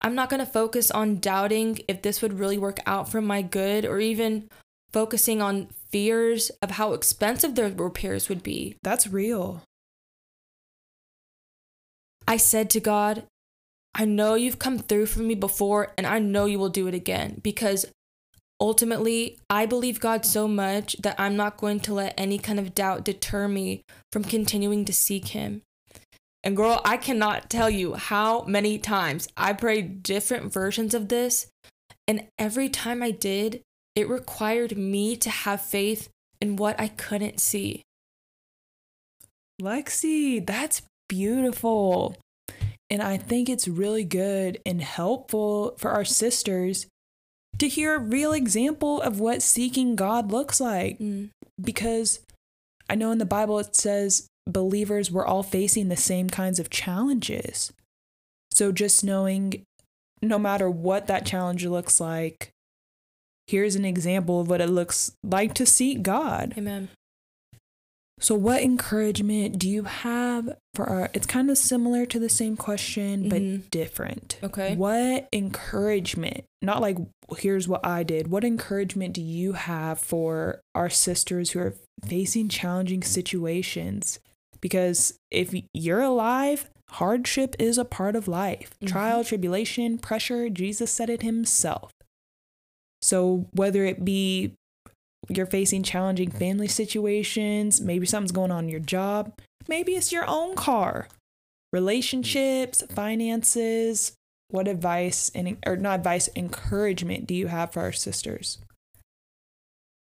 I'm 0.00 0.14
not 0.14 0.30
going 0.30 0.40
to 0.40 0.46
focus 0.46 0.90
on 0.90 1.18
doubting 1.18 1.80
if 1.88 2.02
this 2.02 2.22
would 2.22 2.38
really 2.38 2.58
work 2.58 2.78
out 2.86 3.08
for 3.08 3.20
my 3.20 3.42
good 3.42 3.84
or 3.84 4.00
even 4.00 4.48
focusing 4.92 5.40
on 5.40 5.68
fears 5.90 6.50
of 6.62 6.72
how 6.72 6.92
expensive 6.92 7.54
the 7.54 7.70
repairs 7.70 8.28
would 8.28 8.42
be. 8.42 8.76
That's 8.82 9.06
real. 9.06 9.62
I 12.26 12.36
said 12.36 12.70
to 12.70 12.80
God, 12.80 13.24
I 13.94 14.04
know 14.04 14.34
you've 14.34 14.58
come 14.58 14.78
through 14.78 15.06
for 15.06 15.20
me 15.20 15.34
before 15.34 15.92
and 15.98 16.06
I 16.06 16.18
know 16.18 16.46
you 16.46 16.58
will 16.58 16.70
do 16.70 16.86
it 16.86 16.94
again 16.94 17.40
because 17.42 17.84
ultimately 18.60 19.38
I 19.50 19.66
believe 19.66 20.00
God 20.00 20.24
so 20.24 20.48
much 20.48 20.96
that 21.02 21.18
I'm 21.18 21.36
not 21.36 21.58
going 21.58 21.80
to 21.80 21.94
let 21.94 22.14
any 22.16 22.38
kind 22.38 22.58
of 22.58 22.74
doubt 22.74 23.04
deter 23.04 23.48
me 23.48 23.82
from 24.10 24.24
continuing 24.24 24.84
to 24.86 24.92
seek 24.92 25.28
Him. 25.28 25.62
And 26.44 26.56
girl, 26.56 26.80
I 26.84 26.96
cannot 26.96 27.50
tell 27.50 27.68
you 27.68 27.94
how 27.94 28.44
many 28.44 28.78
times 28.78 29.28
I 29.36 29.52
prayed 29.52 30.02
different 30.02 30.52
versions 30.52 30.94
of 30.94 31.08
this. 31.08 31.46
And 32.08 32.26
every 32.38 32.68
time 32.68 33.02
I 33.02 33.10
did, 33.10 33.62
it 33.94 34.08
required 34.08 34.76
me 34.76 35.16
to 35.16 35.30
have 35.30 35.60
faith 35.60 36.08
in 36.40 36.56
what 36.56 36.78
I 36.80 36.88
couldn't 36.88 37.40
see. 37.40 37.82
Lexi, 39.60 40.44
that's 40.44 40.82
beautiful. 41.08 42.16
And 42.90 43.02
I 43.02 43.16
think 43.16 43.48
it's 43.48 43.68
really 43.68 44.04
good 44.04 44.58
and 44.66 44.82
helpful 44.82 45.74
for 45.78 45.90
our 45.90 46.04
sisters 46.04 46.86
to 47.58 47.68
hear 47.68 47.94
a 47.94 47.98
real 47.98 48.32
example 48.32 49.00
of 49.00 49.20
what 49.20 49.42
seeking 49.42 49.94
God 49.94 50.32
looks 50.32 50.60
like. 50.60 50.98
Mm. 50.98 51.30
Because 51.60 52.20
I 52.90 52.94
know 52.94 53.12
in 53.12 53.18
the 53.18 53.24
Bible 53.24 53.58
it 53.58 53.76
says 53.76 54.26
believers 54.46 55.10
were 55.10 55.26
all 55.26 55.42
facing 55.42 55.88
the 55.88 55.96
same 55.96 56.28
kinds 56.28 56.58
of 56.58 56.70
challenges. 56.70 57.72
So 58.50 58.72
just 58.72 59.04
knowing 59.04 59.62
no 60.20 60.38
matter 60.38 60.68
what 60.68 61.06
that 61.06 61.24
challenge 61.24 61.64
looks 61.64 62.00
like, 62.00 62.50
here's 63.46 63.74
an 63.74 63.84
example 63.84 64.40
of 64.40 64.48
what 64.48 64.60
it 64.60 64.70
looks 64.70 65.12
like 65.22 65.54
to 65.54 65.66
seek 65.66 66.02
God. 66.02 66.54
Amen. 66.56 66.88
So, 68.20 68.36
what 68.36 68.62
encouragement 68.62 69.58
do 69.58 69.68
you 69.68 69.82
have 69.84 70.56
for 70.74 70.88
our? 70.88 71.10
It's 71.12 71.26
kind 71.26 71.50
of 71.50 71.58
similar 71.58 72.06
to 72.06 72.20
the 72.20 72.28
same 72.28 72.56
question, 72.56 73.28
but 73.28 73.42
mm-hmm. 73.42 73.66
different. 73.70 74.38
Okay. 74.44 74.76
What 74.76 75.28
encouragement, 75.32 76.44
not 76.60 76.80
like, 76.80 76.98
here's 77.38 77.66
what 77.66 77.84
I 77.84 78.04
did, 78.04 78.28
what 78.28 78.44
encouragement 78.44 79.14
do 79.14 79.22
you 79.22 79.54
have 79.54 79.98
for 79.98 80.60
our 80.74 80.88
sisters 80.88 81.50
who 81.50 81.58
are 81.60 81.74
facing 82.06 82.48
challenging 82.48 83.02
situations 83.02 84.20
because 84.62 85.18
if 85.30 85.54
you're 85.74 86.00
alive, 86.00 86.70
hardship 86.88 87.54
is 87.58 87.76
a 87.76 87.84
part 87.84 88.16
of 88.16 88.26
life. 88.26 88.70
Mm-hmm. 88.76 88.86
Trial, 88.86 89.24
tribulation, 89.24 89.98
pressure, 89.98 90.48
Jesus 90.48 90.90
said 90.90 91.10
it 91.10 91.20
himself. 91.20 91.92
So 93.02 93.46
whether 93.52 93.84
it 93.84 94.04
be 94.04 94.54
you're 95.28 95.46
facing 95.46 95.82
challenging 95.82 96.30
family 96.30 96.68
situations, 96.68 97.80
maybe 97.80 98.06
something's 98.06 98.32
going 98.32 98.50
on 98.50 98.64
in 98.64 98.70
your 98.70 98.80
job, 98.80 99.38
maybe 99.68 99.92
it's 99.92 100.12
your 100.12 100.24
own 100.26 100.54
car, 100.54 101.08
relationships, 101.72 102.82
finances, 102.94 104.12
what 104.50 104.68
advice 104.68 105.30
and 105.34 105.56
or 105.66 105.76
not 105.76 106.00
advice, 106.00 106.28
encouragement 106.36 107.26
do 107.26 107.34
you 107.34 107.46
have 107.46 107.72
for 107.72 107.80
our 107.80 107.92
sisters? 107.92 108.58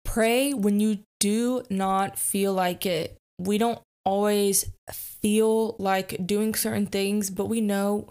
Pray 0.03 0.53
when 0.53 0.79
you 0.79 0.99
do 1.19 1.63
not 1.69 2.17
feel 2.17 2.53
like 2.53 2.85
it. 2.85 3.17
We 3.39 3.57
don't 3.57 3.79
always 4.05 4.71
feel 4.91 5.75
like 5.79 6.25
doing 6.25 6.55
certain 6.55 6.87
things, 6.87 7.29
but 7.29 7.45
we 7.45 7.61
know 7.61 8.09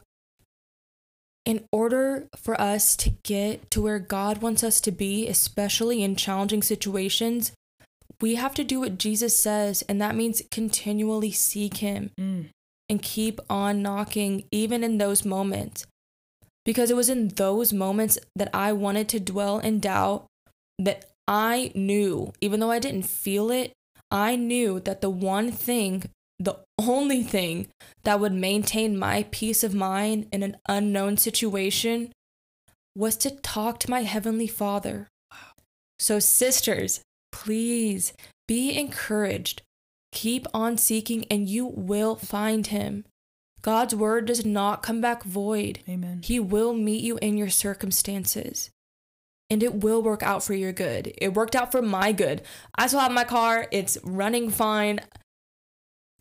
in 1.44 1.64
order 1.72 2.28
for 2.37 2.61
us 2.61 2.96
to 2.96 3.11
get 3.25 3.70
to 3.72 3.82
where 3.82 3.99
God 3.99 4.42
wants 4.42 4.62
us 4.62 4.80
to 4.82 4.92
be, 4.92 5.26
especially 5.26 6.02
in 6.02 6.16
challenging 6.16 6.62
situations, 6.62 7.52
we 8.20 8.37
have 8.37 8.54
to 8.54 8.64
do 8.64 8.80
what 8.80 8.99
Jesus 8.99 9.38
says, 9.38 9.82
and 9.88 10.00
that 10.00 10.14
means 10.14 10.42
continually 10.50 11.32
seek 11.32 11.78
Him 11.78 12.11
mm. 12.18 12.46
and 12.88 13.02
keep 13.02 13.40
on 13.50 13.82
knocking, 13.82 14.44
even 14.52 14.84
in 14.84 14.99
those 14.99 15.25
moments. 15.25 15.87
Because 16.64 16.92
it 16.92 16.96
was 16.96 17.11
in 17.11 17.28
those 17.28 17.72
moments 17.72 18.18
that 18.37 18.49
I 18.54 18.72
wanted 18.72 19.08
to 19.08 19.20
dwell 19.20 19.58
in 19.58 19.80
doubt 19.80 20.26
that 20.78 21.06
I 21.26 21.72
knew, 21.75 22.32
even 22.40 22.61
though 22.61 22.70
I 22.70 22.78
didn't 22.78 23.02
feel 23.02 23.50
it, 23.50 23.72
I 24.12 24.37
knew 24.37 24.78
that 24.80 25.00
the 25.00 25.11
one 25.11 25.50
thing, 25.50 26.04
the 26.44 26.58
only 26.78 27.22
thing 27.22 27.68
that 28.04 28.20
would 28.20 28.32
maintain 28.32 28.99
my 28.99 29.26
peace 29.30 29.62
of 29.62 29.75
mind 29.75 30.26
in 30.32 30.42
an 30.42 30.56
unknown 30.68 31.16
situation 31.16 32.12
was 32.96 33.16
to 33.18 33.30
talk 33.30 33.78
to 33.80 33.90
my 33.90 34.02
Heavenly 34.02 34.46
Father. 34.46 35.08
So, 35.99 36.18
sisters, 36.18 37.00
please 37.30 38.12
be 38.49 38.76
encouraged. 38.76 39.62
Keep 40.11 40.46
on 40.52 40.76
seeking, 40.76 41.25
and 41.30 41.49
you 41.49 41.64
will 41.64 42.16
find 42.16 42.66
Him. 42.66 43.04
God's 43.62 43.94
word 43.94 44.26
does 44.26 44.44
not 44.44 44.82
come 44.82 45.00
back 45.00 45.22
void. 45.22 45.78
Amen. 45.88 46.20
He 46.25 46.40
will 46.40 46.75
meet 46.75 47.02
you 47.02 47.18
in 47.22 47.37
your 47.37 47.49
circumstances 47.49 48.70
and 49.49 49.62
it 49.62 49.82
will 49.82 50.02
work 50.02 50.22
out 50.22 50.42
for 50.42 50.54
your 50.54 50.72
good. 50.72 51.12
It 51.18 51.34
worked 51.34 51.54
out 51.54 51.70
for 51.70 51.82
my 51.82 52.11
good. 52.11 52.40
I 52.75 52.87
still 52.87 53.00
have 53.00 53.12
my 53.12 53.25
car, 53.25 53.66
it's 53.70 53.99
running 54.02 54.49
fine. 54.49 55.00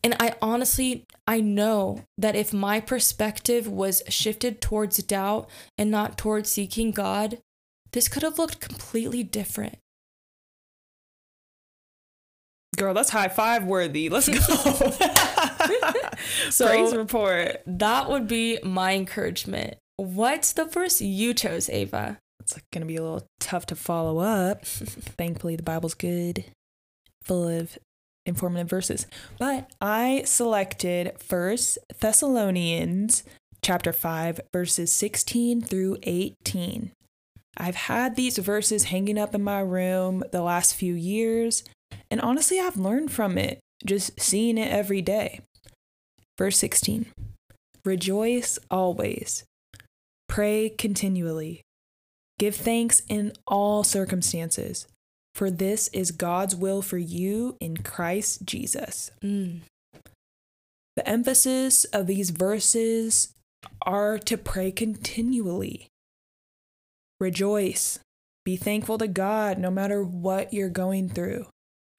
And 0.04 0.16
I 0.18 0.34
honestly, 0.42 1.04
I 1.26 1.40
know 1.40 2.04
that 2.18 2.34
if 2.34 2.52
my 2.52 2.80
perspective 2.80 3.68
was 3.68 4.02
shifted 4.08 4.60
towards 4.60 4.98
doubt 4.98 5.48
and 5.78 5.90
not 5.90 6.18
towards 6.18 6.50
seeking 6.50 6.90
God, 6.90 7.38
this 7.92 8.08
could 8.08 8.22
have 8.22 8.38
looked 8.38 8.60
completely 8.60 9.22
different. 9.22 9.76
Girl, 12.76 12.94
that's 12.94 13.10
high 13.10 13.28
five 13.28 13.64
worthy. 13.64 14.08
Let's 14.08 14.28
go. 14.28 14.38
so, 16.50 16.66
Praise 16.66 16.96
report. 16.96 17.60
That 17.66 18.08
would 18.08 18.26
be 18.26 18.58
my 18.64 18.94
encouragement. 18.94 19.76
What's 19.96 20.54
the 20.54 20.64
verse 20.64 21.00
you 21.00 21.34
chose, 21.34 21.68
Ava? 21.68 22.18
It's 22.40 22.54
going 22.72 22.80
to 22.80 22.86
be 22.86 22.96
a 22.96 23.02
little 23.02 23.26
tough 23.38 23.66
to 23.66 23.76
follow 23.76 24.18
up. 24.18 24.64
Thankfully, 24.64 25.54
the 25.54 25.62
Bible's 25.62 25.94
good. 25.94 26.46
full 27.22 27.46
of 27.46 27.78
informative 28.26 28.68
verses. 28.68 29.06
But 29.38 29.70
I 29.80 30.22
selected 30.24 31.12
First 31.18 31.78
Thessalonians 32.00 33.24
chapter 33.62 33.92
5 33.92 34.40
verses 34.52 34.92
16 34.92 35.62
through 35.62 35.98
18. 36.02 36.92
I've 37.56 37.74
had 37.74 38.16
these 38.16 38.38
verses 38.38 38.84
hanging 38.84 39.18
up 39.18 39.34
in 39.34 39.42
my 39.42 39.60
room 39.60 40.22
the 40.32 40.42
last 40.42 40.74
few 40.74 40.94
years, 40.94 41.64
and 42.10 42.20
honestly, 42.20 42.58
I've 42.58 42.78
learned 42.78 43.12
from 43.12 43.36
it, 43.36 43.60
just 43.84 44.18
seeing 44.20 44.56
it 44.56 44.72
every 44.72 45.02
day. 45.02 45.40
Verse 46.38 46.56
16 46.56 47.06
Rejoice 47.84 48.58
always, 48.70 49.44
pray 50.28 50.70
continually, 50.70 51.62
give 52.38 52.56
thanks 52.56 53.02
in 53.08 53.32
all 53.46 53.84
circumstances, 53.84 54.86
for 55.34 55.50
this 55.50 55.88
is 55.88 56.10
God's 56.10 56.54
will 56.54 56.82
for 56.82 56.98
you 56.98 57.56
in 57.60 57.78
Christ 57.78 58.44
Jesus. 58.44 59.10
Mm. 59.22 59.60
The 60.96 61.08
emphasis 61.08 61.84
of 61.86 62.06
these 62.06 62.30
verses 62.30 63.32
are 63.86 64.18
to 64.18 64.36
pray 64.36 64.70
continually. 64.70 65.88
Rejoice. 67.20 67.98
Be 68.44 68.56
thankful 68.56 68.98
to 68.98 69.08
God 69.08 69.58
no 69.58 69.70
matter 69.70 70.02
what 70.02 70.52
you're 70.52 70.68
going 70.68 71.08
through. 71.08 71.46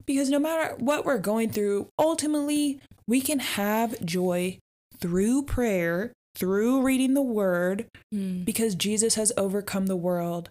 Because 0.06 0.30
no 0.30 0.40
matter 0.40 0.76
what 0.78 1.06
we're 1.06 1.18
going 1.18 1.50
through, 1.50 1.88
ultimately, 1.98 2.82
we 3.08 3.22
can 3.22 3.40
have 3.40 4.04
joy 4.06 4.60
through 5.00 5.44
prayer, 5.44 6.12
through 6.36 6.82
reading 6.82 7.14
the 7.14 7.22
word, 7.22 7.88
Mm. 8.14 8.44
because 8.44 8.76
Jesus 8.76 9.16
has 9.16 9.32
overcome 9.38 9.86
the 9.88 9.96
world. 9.96 10.50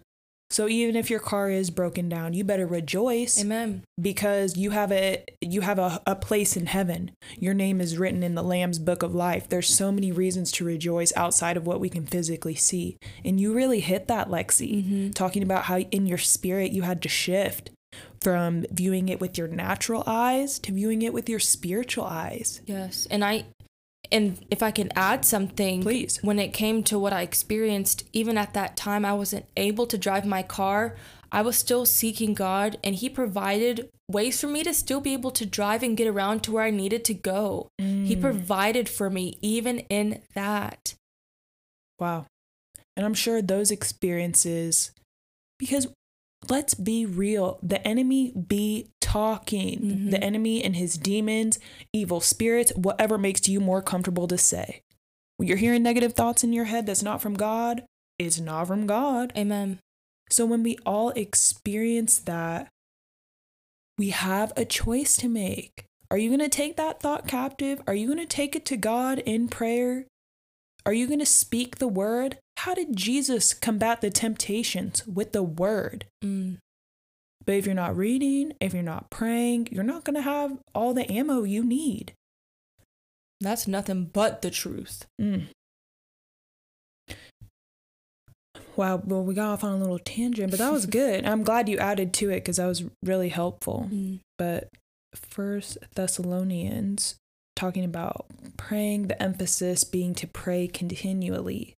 So 0.53 0.67
even 0.67 0.95
if 0.95 1.09
your 1.09 1.19
car 1.19 1.49
is 1.49 1.71
broken 1.71 2.07
down, 2.09 2.33
you 2.33 2.43
better 2.43 2.67
rejoice 2.67 3.41
Amen. 3.41 3.83
because 3.99 4.55
you 4.55 4.69
have 4.69 4.91
a 4.91 5.23
you 5.41 5.61
have 5.61 5.79
a, 5.79 5.99
a 6.05 6.15
place 6.15 6.55
in 6.55 6.67
heaven. 6.67 7.09
Your 7.39 7.55
name 7.55 7.81
is 7.81 7.97
written 7.97 8.21
in 8.21 8.35
the 8.35 8.43
Lamb's 8.43 8.77
book 8.77 9.01
of 9.01 9.15
life. 9.15 9.49
There's 9.49 9.67
so 9.67 9.91
many 9.91 10.11
reasons 10.11 10.51
to 10.53 10.63
rejoice 10.63 11.11
outside 11.15 11.57
of 11.57 11.65
what 11.65 11.79
we 11.79 11.89
can 11.89 12.05
physically 12.05 12.53
see. 12.53 12.97
And 13.25 13.39
you 13.39 13.51
really 13.51 13.79
hit 13.79 14.07
that, 14.09 14.29
Lexi, 14.29 14.85
Mhm. 14.85 15.15
talking 15.15 15.41
about 15.41 15.63
how 15.63 15.79
in 15.79 16.05
your 16.05 16.19
spirit 16.19 16.71
you 16.71 16.83
had 16.83 17.01
to 17.01 17.09
shift 17.09 17.71
from 18.21 18.63
viewing 18.71 19.09
it 19.09 19.19
with 19.19 19.37
your 19.37 19.47
natural 19.47 20.03
eyes 20.05 20.59
to 20.59 20.71
viewing 20.71 21.01
it 21.01 21.13
with 21.13 21.27
your 21.29 21.39
spiritual 21.39 22.05
eyes. 22.05 22.61
Yes. 22.67 23.07
And 23.09 23.25
I 23.25 23.45
and 24.11 24.45
if 24.51 24.61
I 24.61 24.71
can 24.71 24.91
add 24.95 25.25
something, 25.25 25.81
Please. 25.81 26.19
When 26.21 26.39
it 26.39 26.53
came 26.53 26.83
to 26.83 26.99
what 26.99 27.13
I 27.13 27.21
experienced, 27.21 28.03
even 28.13 28.37
at 28.37 28.53
that 28.53 28.75
time 28.75 29.05
I 29.05 29.13
wasn't 29.13 29.45
able 29.57 29.87
to 29.87 29.97
drive 29.97 30.25
my 30.25 30.43
car. 30.43 30.95
I 31.31 31.41
was 31.41 31.57
still 31.57 31.85
seeking 31.85 32.35
God 32.35 32.77
and 32.83 32.93
he 32.93 33.09
provided 33.09 33.89
ways 34.07 34.39
for 34.39 34.47
me 34.47 34.61
to 34.63 34.73
still 34.73 35.01
be 35.01 35.13
able 35.13 35.31
to 35.31 35.47
drive 35.47 35.81
and 35.81 35.97
get 35.97 36.07
around 36.07 36.43
to 36.43 36.51
where 36.51 36.63
I 36.63 36.69
needed 36.69 37.03
to 37.05 37.13
go. 37.15 37.69
He 37.79 38.15
Mm. 38.15 38.21
provided 38.21 38.87
for 38.87 39.09
me 39.09 39.37
even 39.41 39.79
in 39.89 40.21
that. 40.35 40.93
Wow. 41.99 42.27
And 42.95 43.03
I'm 43.05 43.15
sure 43.15 43.41
those 43.41 43.71
experiences, 43.71 44.91
because 45.57 45.87
let's 46.49 46.75
be 46.75 47.05
real, 47.05 47.57
the 47.63 47.85
enemy 47.87 48.31
be 48.31 48.89
talking. 49.13 49.79
Mhm. 49.79 50.11
The 50.11 50.23
enemy 50.23 50.63
and 50.63 50.75
his 50.75 50.97
demons, 50.97 51.59
evil 51.91 52.19
spirits, 52.19 52.71
whatever 52.75 53.17
makes 53.17 53.47
you 53.47 53.59
more 53.59 53.81
comfortable 53.81 54.27
to 54.27 54.37
say. 54.37 54.81
When 55.37 55.47
you're 55.47 55.57
hearing 55.57 55.83
negative 55.83 56.13
thoughts 56.13 56.43
in 56.43 56.51
your 56.51 56.65
head 56.65 56.85
that's 56.87 57.03
not 57.03 57.21
from 57.21 57.35
God, 57.35 57.85
it's 58.17 58.39
not 58.39 58.67
from 58.67 58.87
God. 58.87 59.31
Amen. 59.37 59.79
So 60.29 60.45
when 60.45 60.63
we 60.63 60.77
all 60.85 61.09
experience 61.11 62.17
that, 62.19 62.69
we 63.99 64.09
have 64.09 64.51
a 64.57 64.65
choice 64.65 65.15
to 65.17 65.29
make. 65.29 65.85
Are 66.09 66.17
you 66.17 66.29
going 66.29 66.39
to 66.39 66.49
take 66.49 66.75
that 66.77 66.99
thought 66.99 67.27
captive? 67.27 67.81
Are 67.85 67.93
you 67.93 68.07
going 68.07 68.19
to 68.19 68.25
take 68.25 68.55
it 68.55 68.65
to 68.65 68.77
God 68.77 69.19
in 69.19 69.47
prayer? 69.47 70.07
Are 70.85 70.93
you 70.93 71.05
going 71.07 71.19
to 71.19 71.25
speak 71.25 71.77
the 71.77 71.87
word? 71.87 72.39
How 72.57 72.73
did 72.73 72.95
Jesus 72.95 73.53
combat 73.53 74.01
the 74.01 74.09
temptations 74.09 75.05
with 75.05 75.31
the 75.33 75.43
word? 75.43 76.05
Mm. 76.23 76.57
But 77.45 77.55
if 77.55 77.65
you're 77.65 77.75
not 77.75 77.97
reading, 77.97 78.53
if 78.59 78.73
you're 78.73 78.83
not 78.83 79.09
praying, 79.09 79.69
you're 79.71 79.83
not 79.83 80.03
going 80.03 80.15
to 80.15 80.21
have 80.21 80.57
all 80.73 80.93
the 80.93 81.09
ammo 81.11 81.43
you 81.43 81.63
need. 81.63 82.13
That's 83.41 83.67
nothing 83.67 84.05
but 84.05 84.41
the 84.41 84.49
truth. 84.49 85.05
Mm. 85.21 85.47
Wow, 88.75 89.01
well, 89.05 89.23
we 89.23 89.35
got 89.35 89.51
off 89.51 89.63
on 89.63 89.73
a 89.73 89.77
little 89.77 89.99
tangent, 89.99 90.49
but 90.49 90.59
that 90.59 90.71
was 90.71 90.85
good. 90.87 91.25
I'm 91.25 91.43
glad 91.43 91.69
you 91.69 91.77
added 91.77 92.13
to 92.15 92.29
it 92.29 92.37
because 92.37 92.57
that 92.57 92.65
was 92.65 92.83
really 93.03 93.29
helpful. 93.29 93.89
Mm. 93.91 94.19
But 94.37 94.69
First 95.13 95.77
Thessalonians, 95.95 97.15
talking 97.55 97.83
about 97.83 98.25
praying, 98.57 99.07
the 99.07 99.21
emphasis 99.21 99.83
being 99.83 100.15
to 100.15 100.27
pray 100.27 100.67
continually. 100.67 101.75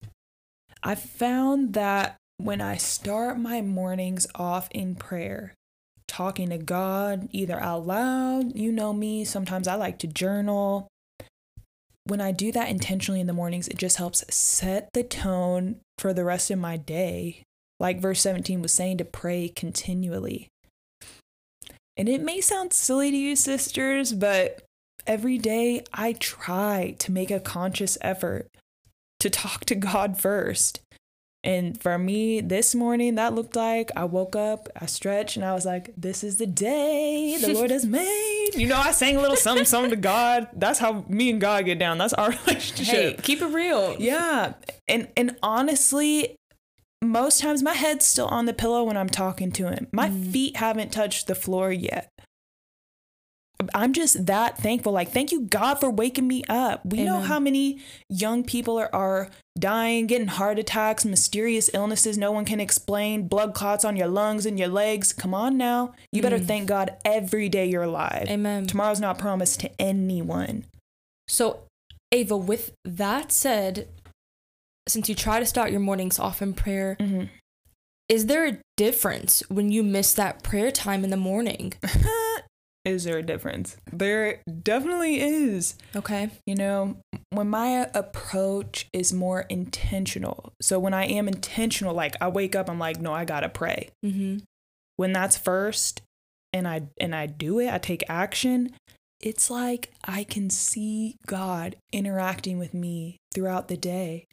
I 0.83 0.95
found 0.95 1.73
that 1.73 2.17
when 2.39 2.61
I 2.61 2.77
start 2.77 3.39
my 3.39 3.63
mornings 3.63 4.27
off 4.35 4.69
in 4.73 4.95
prayer, 4.95 5.55
talking 6.09 6.51
to 6.51 6.59
God 6.59 7.29
either 7.33 7.59
out 7.61 7.87
loud, 7.87 8.57
you 8.57 8.73
know 8.73 8.93
me, 8.93 9.25
sometimes 9.25 9.69
I 9.69 9.75
like 9.75 9.99
to 10.01 10.07
journal. 10.07 10.89
When 12.07 12.21
I 12.21 12.33
do 12.33 12.53
that 12.53 12.69
intentionally 12.69 13.21
in 13.21 13.27
the 13.27 13.33
mornings, 13.33 13.69
it 13.69 13.79
just 13.79 13.97
helps 13.97 14.25
set 14.35 14.91
the 14.93 15.03
tone 15.03 15.77
for 15.99 16.13
the 16.13 16.25
rest 16.25 16.51
of 16.51 16.59
my 16.59 16.77
day. 16.77 17.43
Like 17.81 18.01
verse 18.01 18.21
17 18.21 18.63
was 18.63 18.73
saying, 18.73 18.99
to 18.99 19.05
pray 19.05 19.49
continually. 19.49 20.49
And 21.97 22.09
it 22.09 22.21
may 22.21 22.41
sound 22.41 22.73
silly 22.73 23.11
to 23.11 23.17
you, 23.17 23.37
sisters, 23.37 24.13
but 24.13 24.63
every 25.07 25.39
day 25.39 25.85
I 25.93 26.15
try 26.15 26.97
to 26.99 27.13
make 27.13 27.31
a 27.31 27.41
conscious 27.41 27.97
effort 28.01 28.49
to 29.21 29.31
talk 29.31 29.65
to 29.67 29.75
God 29.75 30.21
first. 30.21 30.81
And 31.45 31.81
for 31.81 31.99
me, 31.99 32.41
this 32.41 32.75
morning, 32.75 33.17
that 33.17 33.35
looked 33.35 33.55
like 33.55 33.91
I 33.95 34.05
woke 34.07 34.35
up, 34.35 34.69
I 34.81 34.87
stretched, 34.87 35.37
and 35.37 35.45
I 35.45 35.53
was 35.53 35.67
like, 35.67 35.91
This 35.97 36.25
is 36.25 36.39
the 36.39 36.47
day 36.47 37.37
the 37.39 37.53
Lord 37.53 37.71
has 37.71 37.85
made. 38.03 38.51
You 38.55 38.67
know, 38.67 38.77
I 38.79 38.93
sang 38.93 39.17
a 39.17 39.21
little 39.21 39.37
something, 39.37 39.67
something 39.67 39.91
to 39.91 39.97
God. 39.97 40.49
That's 40.55 40.79
how 40.79 41.05
me 41.07 41.29
and 41.31 41.41
God 41.41 41.67
get 41.67 41.79
down. 41.79 41.99
That's 41.99 42.15
our 42.15 42.31
relationship. 42.47 42.87
Hey, 42.87 43.17
keep 43.23 43.43
it 43.43 43.47
real. 43.49 43.95
Yeah. 43.99 44.55
And 44.89 45.09
and 45.17 45.37
honestly, 45.43 46.35
most 47.03 47.41
times 47.41 47.63
my 47.63 47.75
head's 47.75 48.07
still 48.07 48.29
on 48.29 48.47
the 48.47 48.55
pillow 48.55 48.83
when 48.85 48.97
I'm 48.97 49.11
talking 49.11 49.53
to 49.53 49.69
him. 49.71 49.89
My 49.93 50.09
Mm. 50.09 50.33
feet 50.33 50.57
haven't 50.57 50.93
touched 50.93 51.27
the 51.27 51.35
floor 51.35 51.71
yet. 51.71 52.09
I'm 53.75 53.93
just 53.93 54.27
that 54.27 54.59
thankful. 54.59 54.93
Like, 54.93 55.11
thank 55.11 55.33
you, 55.33 55.43
God, 55.43 55.77
for 55.77 55.89
waking 55.91 56.27
me 56.29 56.45
up. 56.49 56.85
We 56.85 57.05
know 57.05 57.21
how 57.21 57.39
many 57.41 57.79
young 58.11 58.43
people 58.45 58.79
are, 58.79 58.91
are 58.95 59.31
dying, 59.59 60.07
getting 60.07 60.27
heart 60.27 60.59
attacks, 60.59 61.05
mysterious 61.05 61.71
illnesses 61.73 62.19
no 62.19 62.33
one 62.33 62.45
can 62.45 62.61
explain, 62.61 63.29
blood 63.29 63.55
clots 63.55 63.85
on 63.85 63.97
your 63.97 64.09
lungs 64.09 64.45
and 64.45 64.59
your 64.59 64.69
legs. 64.69 65.13
Come 65.13 65.33
on 65.35 65.57
now. 65.57 65.95
You 66.13 66.21
better 66.21 66.39
Mm. 66.41 66.47
thank 66.47 66.69
God 66.69 66.97
every 67.05 67.49
day 67.49 67.67
you're 67.67 67.85
alive. 67.85 68.27
Amen. 68.29 68.67
Tomorrow's 68.67 69.01
not 69.01 69.19
promised 69.19 69.61
to 69.61 69.71
anyone. 69.81 70.67
So, 71.29 71.61
Ava, 72.13 72.37
with 72.37 72.75
that 72.85 73.31
said, 73.33 73.89
since 74.89 75.09
you 75.09 75.15
try 75.15 75.39
to 75.41 75.47
start 75.47 75.71
your 75.71 75.81
mornings 75.81 76.19
off 76.19 76.43
in 76.43 76.53
prayer, 76.55 76.97
Mhm. 77.01 77.31
is 78.09 78.27
there 78.27 78.47
a 78.47 78.59
difference 78.77 79.43
when 79.49 79.71
you 79.71 79.83
miss 79.83 80.13
that 80.15 80.43
prayer 80.43 80.71
time 80.71 81.05
in 81.05 81.11
the 81.11 81.17
morning? 81.17 81.73
is 82.85 83.05
there 83.05 83.19
a 83.19 83.23
difference? 83.23 83.77
There 83.93 84.43
definitely 84.63 85.21
is. 85.21 85.77
Okay. 85.97 86.31
You 86.47 86.55
know, 86.55 86.99
when 87.31 87.49
my 87.49 87.89
approach 87.95 88.89
is 88.93 89.13
more 89.13 89.43
intentional. 89.43 90.53
So 90.61 90.79
when 90.79 90.95
I 90.95 91.07
am 91.07 91.29
intentional, 91.29 91.95
like 91.95 92.15
I 92.21 92.29
wake 92.29 92.55
up, 92.55 92.69
I'm 92.69 92.79
like, 92.79 93.01
no, 93.01 93.13
I 93.13 93.25
gotta 93.25 93.49
pray. 93.49 93.91
Mm-hmm. 94.05 94.39
When 94.97 95.13
that's 95.13 95.37
first 95.37 96.03
and 96.53 96.69
I 96.69 96.83
and 97.01 97.15
I 97.15 97.27
do 97.27 97.59
it, 97.59 97.73
I 97.73 97.79
take 97.79 98.05
action, 98.09 98.71
it's 99.21 99.51
like 99.51 99.91
I 100.05 100.25
can 100.25 100.51
see 100.51 101.17
God 101.27 101.77
interacting 101.93 102.59
with 102.59 102.75
me 102.75 103.17
throughout 103.35 103.69
the 103.69 103.77
day. 103.77 104.27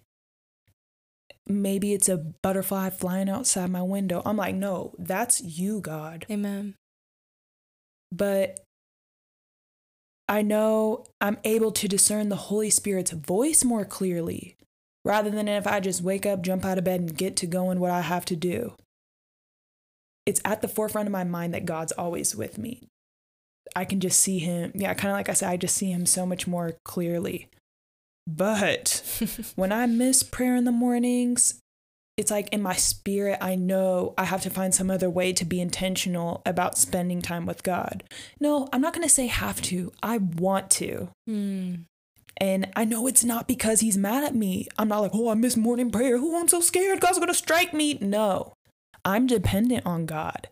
Maybe 1.48 1.94
it's 1.94 2.10
a 2.10 2.18
butterfly 2.18 2.92
flying 2.92 3.30
outside 3.30 3.72
my 3.72 3.82
window. 3.82 4.22
I'm 4.26 4.38
like, 4.38 4.56
no, 4.56 4.94
that's 5.00 5.42
you, 5.42 5.82
God. 5.82 6.26
Amen. 6.30 6.76
But 8.12 8.60
I 10.28 10.42
know 10.42 11.06
I'm 11.20 11.38
able 11.44 11.72
to 11.74 11.88
discern 11.88 12.30
the 12.30 12.36
Holy 12.36 12.70
Spirit's 12.70 13.12
voice 13.12 13.64
more 13.64 13.86
clearly 13.86 14.56
rather 15.04 15.30
than 15.30 15.48
if 15.48 15.68
I 15.68 15.80
just 15.80 16.02
wake 16.02 16.26
up, 16.26 16.42
jump 16.42 16.64
out 16.66 16.78
of 16.78 16.84
bed, 16.84 17.00
and 17.00 17.18
get 17.18 17.36
to 17.38 17.48
going 17.48 17.80
what 17.80 17.92
I 17.92 18.02
have 18.02 18.26
to 18.26 18.36
do. 18.36 18.76
It's 20.26 20.42
at 20.46 20.62
the 20.62 20.68
forefront 20.68 21.08
of 21.08 21.12
my 21.12 21.24
mind 21.24 21.54
that 21.54 21.66
God's 21.66 21.92
always 21.94 22.36
with 22.36 22.58
me. 22.58 22.84
I 23.76 23.86
can 23.86 24.00
just 24.00 24.20
see 24.20 24.40
him. 24.40 24.72
Yeah, 24.76 24.94
kind 24.94 25.12
of 25.12 25.18
like 25.18 25.30
I 25.30 25.34
said, 25.34 25.50
I 25.50 25.58
just 25.58 25.76
see 25.76 25.92
him 25.92 26.06
so 26.06 26.26
much 26.26 26.46
more 26.48 26.74
clearly. 26.84 27.48
But 28.28 29.04
when 29.56 29.72
I 29.72 29.88
miss 29.88 30.24
prayer 30.24 30.56
in 30.56 30.66
the 30.66 30.72
mornings, 30.72 31.61
it's 32.22 32.32
like 32.32 32.50
in 32.54 32.62
my 32.62 32.76
spirit, 32.76 33.40
I 33.42 33.56
know 33.56 34.14
I 34.16 34.26
have 34.26 34.42
to 34.44 34.52
find 34.52 34.76
some 34.76 34.92
other 34.92 35.10
way 35.10 35.34
to 35.34 35.44
be 35.44 35.60
intentional 35.60 36.44
about 36.46 36.78
spending 36.78 37.20
time 37.20 37.48
with 37.48 37.64
God. 37.64 38.04
No, 38.40 38.70
I'm 38.72 38.80
not 38.80 38.94
going 38.94 39.08
to 39.08 39.14
say 39.14 39.26
have 39.26 39.60
to. 39.64 39.92
I 40.04 40.20
want 40.20 40.70
to. 40.72 41.10
Mm. 41.28 41.86
And 42.38 42.70
I 42.76 42.86
know 42.86 43.08
it's 43.08 43.24
not 43.24 43.48
because 43.48 43.80
he's 43.80 43.98
mad 43.98 44.24
at 44.24 44.36
me. 44.36 44.68
I'm 44.78 44.88
not 44.88 45.00
like, 45.00 45.12
oh, 45.16 45.30
I 45.30 45.34
miss 45.34 45.58
morning 45.58 45.90
prayer. 45.90 46.18
Oh, 46.20 46.40
I'm 46.40 46.48
so 46.48 46.62
scared. 46.62 47.02
God's 47.02 47.18
going 47.18 47.28
to 47.28 47.34
strike 47.34 47.74
me. 47.74 47.98
No, 48.00 48.54
I'm 49.04 49.26
dependent 49.26 49.84
on 49.88 50.06
God. 50.06 50.48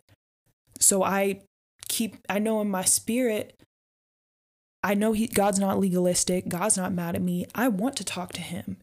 So 0.80 1.04
I 1.04 1.40
keep, 1.88 2.16
I 2.28 2.40
know 2.40 2.60
in 2.60 2.68
my 2.68 2.84
spirit, 2.84 3.54
I 4.82 4.94
know 4.94 5.12
he, 5.12 5.28
God's 5.28 5.60
not 5.60 5.78
legalistic. 5.78 6.48
God's 6.48 6.76
not 6.76 6.92
mad 6.92 7.14
at 7.14 7.22
me. 7.22 7.46
I 7.54 7.68
want 7.68 7.94
to 7.96 8.04
talk 8.04 8.32
to 8.32 8.40
him. 8.40 8.78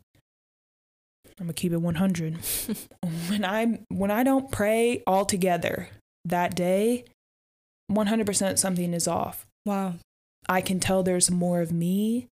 I'm 1.40 1.46
gonna 1.46 1.54
keep 1.54 1.72
it 1.72 1.78
100. 1.78 2.38
when 3.30 3.46
I 3.46 3.80
when 3.90 4.12
I 4.12 4.24
don't 4.24 4.52
pray 4.52 5.04
all 5.06 5.26
together 5.26 5.90
that 6.26 6.56
day, 6.56 7.06
100% 7.92 8.58
something 8.58 8.94
is 8.94 9.08
off. 9.08 9.46
Wow. 9.66 9.96
I 10.50 10.62
can 10.62 10.80
tell 10.80 11.04
there's 11.04 11.30
more 11.32 11.62
of 11.62 11.72
me 11.72 12.28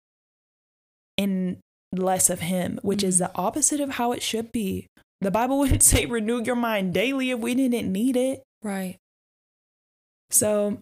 and 1.17 1.57
less 1.91 2.29
of 2.29 2.39
him, 2.41 2.79
which 2.81 3.03
is 3.03 3.15
Mhm. 3.15 3.19
the 3.19 3.31
opposite 3.35 3.79
of 3.79 3.91
how 3.91 4.13
it 4.13 4.21
should 4.23 4.51
be. 4.51 4.87
The 5.21 5.31
Bible 5.31 5.59
wouldn't 5.59 5.83
say 5.83 6.05
renew 6.05 6.41
your 6.43 6.55
mind 6.55 6.93
daily 6.93 7.29
if 7.31 7.39
we 7.39 7.53
didn't 7.55 7.91
need 7.91 8.15
it. 8.15 8.41
Right. 8.63 8.97
So, 10.31 10.79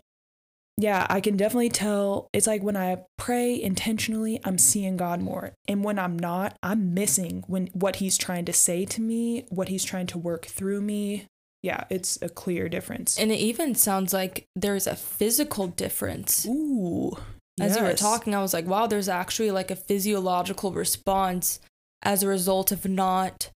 yeah, 0.81 1.05
I 1.09 1.21
can 1.21 1.37
definitely 1.37 1.69
tell. 1.69 2.27
It's 2.33 2.47
like 2.47 2.63
when 2.63 2.77
I 2.77 3.03
pray 3.17 3.61
intentionally, 3.61 4.39
I'm 4.43 4.57
seeing 4.57 4.97
God 4.97 5.21
more. 5.21 5.53
And 5.67 5.83
when 5.83 5.99
I'm 5.99 6.17
not, 6.17 6.57
I'm 6.63 6.93
missing 6.93 7.43
when 7.47 7.67
what 7.73 7.97
he's 7.97 8.17
trying 8.17 8.45
to 8.45 8.53
say 8.53 8.85
to 8.85 9.01
me, 9.01 9.45
what 9.49 9.69
he's 9.69 9.83
trying 9.83 10.07
to 10.07 10.17
work 10.17 10.45
through 10.45 10.81
me. 10.81 11.27
Yeah, 11.63 11.83
it's 11.89 12.19
a 12.21 12.29
clear 12.29 12.69
difference. 12.69 13.19
And 13.19 13.31
it 13.31 13.35
even 13.35 13.75
sounds 13.75 14.13
like 14.13 14.45
there's 14.55 14.87
a 14.87 14.95
physical 14.95 15.67
difference. 15.67 16.45
Ooh. 16.47 17.15
As 17.59 17.77
you 17.77 17.83
were 17.83 17.93
talking, 17.93 18.33
I 18.33 18.41
was 18.41 18.53
like, 18.53 18.65
wow, 18.65 18.87
there's 18.87 19.09
actually 19.09 19.51
like 19.51 19.69
a 19.69 19.75
physiological 19.75 20.71
response 20.71 21.59
as 22.01 22.23
a 22.23 22.27
result 22.27 22.71
of 22.71 22.85
not 22.87 23.51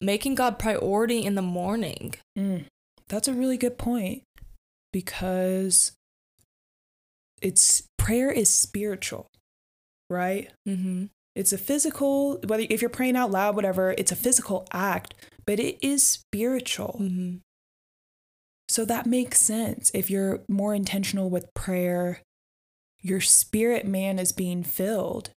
making 0.00 0.34
God 0.36 0.58
priority 0.58 1.22
in 1.22 1.34
the 1.34 1.42
morning. 1.42 2.14
Mm, 2.38 2.64
that's 3.08 3.28
a 3.28 3.34
really 3.34 3.58
good 3.58 3.76
point 3.76 4.22
because 4.92 5.92
it's 7.42 7.82
prayer 7.98 8.30
is 8.30 8.48
spiritual, 8.48 9.28
right? 10.08 10.50
Mm-hmm. 10.68 11.06
It's 11.34 11.52
a 11.52 11.58
physical, 11.58 12.38
whether 12.46 12.64
if 12.68 12.82
you're 12.82 12.90
praying 12.90 13.16
out 13.16 13.30
loud, 13.30 13.56
whatever, 13.56 13.94
it's 13.96 14.12
a 14.12 14.16
physical 14.16 14.66
act, 14.72 15.14
but 15.46 15.58
it 15.58 15.78
is 15.82 16.04
spiritual. 16.04 16.98
Mm-hmm. 17.00 17.36
So 18.68 18.84
that 18.84 19.06
makes 19.06 19.40
sense. 19.40 19.90
If 19.94 20.10
you're 20.10 20.40
more 20.48 20.74
intentional 20.74 21.30
with 21.30 21.52
prayer, 21.54 22.20
your 23.00 23.20
spirit 23.20 23.86
man 23.86 24.18
is 24.18 24.32
being 24.32 24.62
filled. 24.62 25.30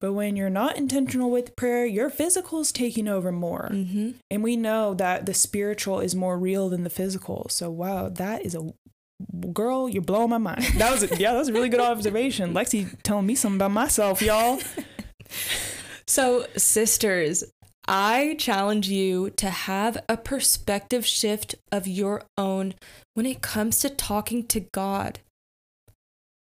But 0.00 0.12
when 0.12 0.36
you're 0.36 0.50
not 0.50 0.76
intentional 0.76 1.30
with 1.30 1.56
prayer, 1.56 1.86
your 1.86 2.10
physical 2.10 2.60
is 2.60 2.70
taking 2.70 3.08
over 3.08 3.32
more. 3.32 3.70
Mm-hmm. 3.72 4.10
And 4.30 4.42
we 4.42 4.54
know 4.56 4.94
that 4.94 5.26
the 5.26 5.32
spiritual 5.32 6.00
is 6.00 6.14
more 6.14 6.38
real 6.38 6.68
than 6.68 6.84
the 6.84 6.90
physical. 6.90 7.46
So 7.48 7.70
wow, 7.70 8.10
that 8.10 8.44
is 8.44 8.54
a 8.54 8.72
girl, 9.52 9.88
you're 9.88 10.02
blowing 10.02 10.30
my 10.30 10.38
mind. 10.38 10.64
That 10.76 10.92
was 10.92 11.18
yeah, 11.18 11.32
that 11.32 11.38
was 11.38 11.48
a 11.48 11.52
really 11.52 11.68
good 11.68 11.80
observation. 11.80 12.54
Lexi 12.54 12.96
telling 13.02 13.26
me 13.26 13.34
something 13.34 13.56
about 13.56 13.72
myself, 13.72 14.22
y'all. 14.22 14.60
So, 16.08 16.46
sisters, 16.56 17.42
I 17.88 18.36
challenge 18.38 18.88
you 18.88 19.30
to 19.30 19.50
have 19.50 19.98
a 20.08 20.16
perspective 20.16 21.04
shift 21.04 21.56
of 21.72 21.88
your 21.88 22.22
own 22.38 22.74
when 23.14 23.26
it 23.26 23.42
comes 23.42 23.80
to 23.80 23.90
talking 23.90 24.46
to 24.46 24.60
God. 24.60 25.18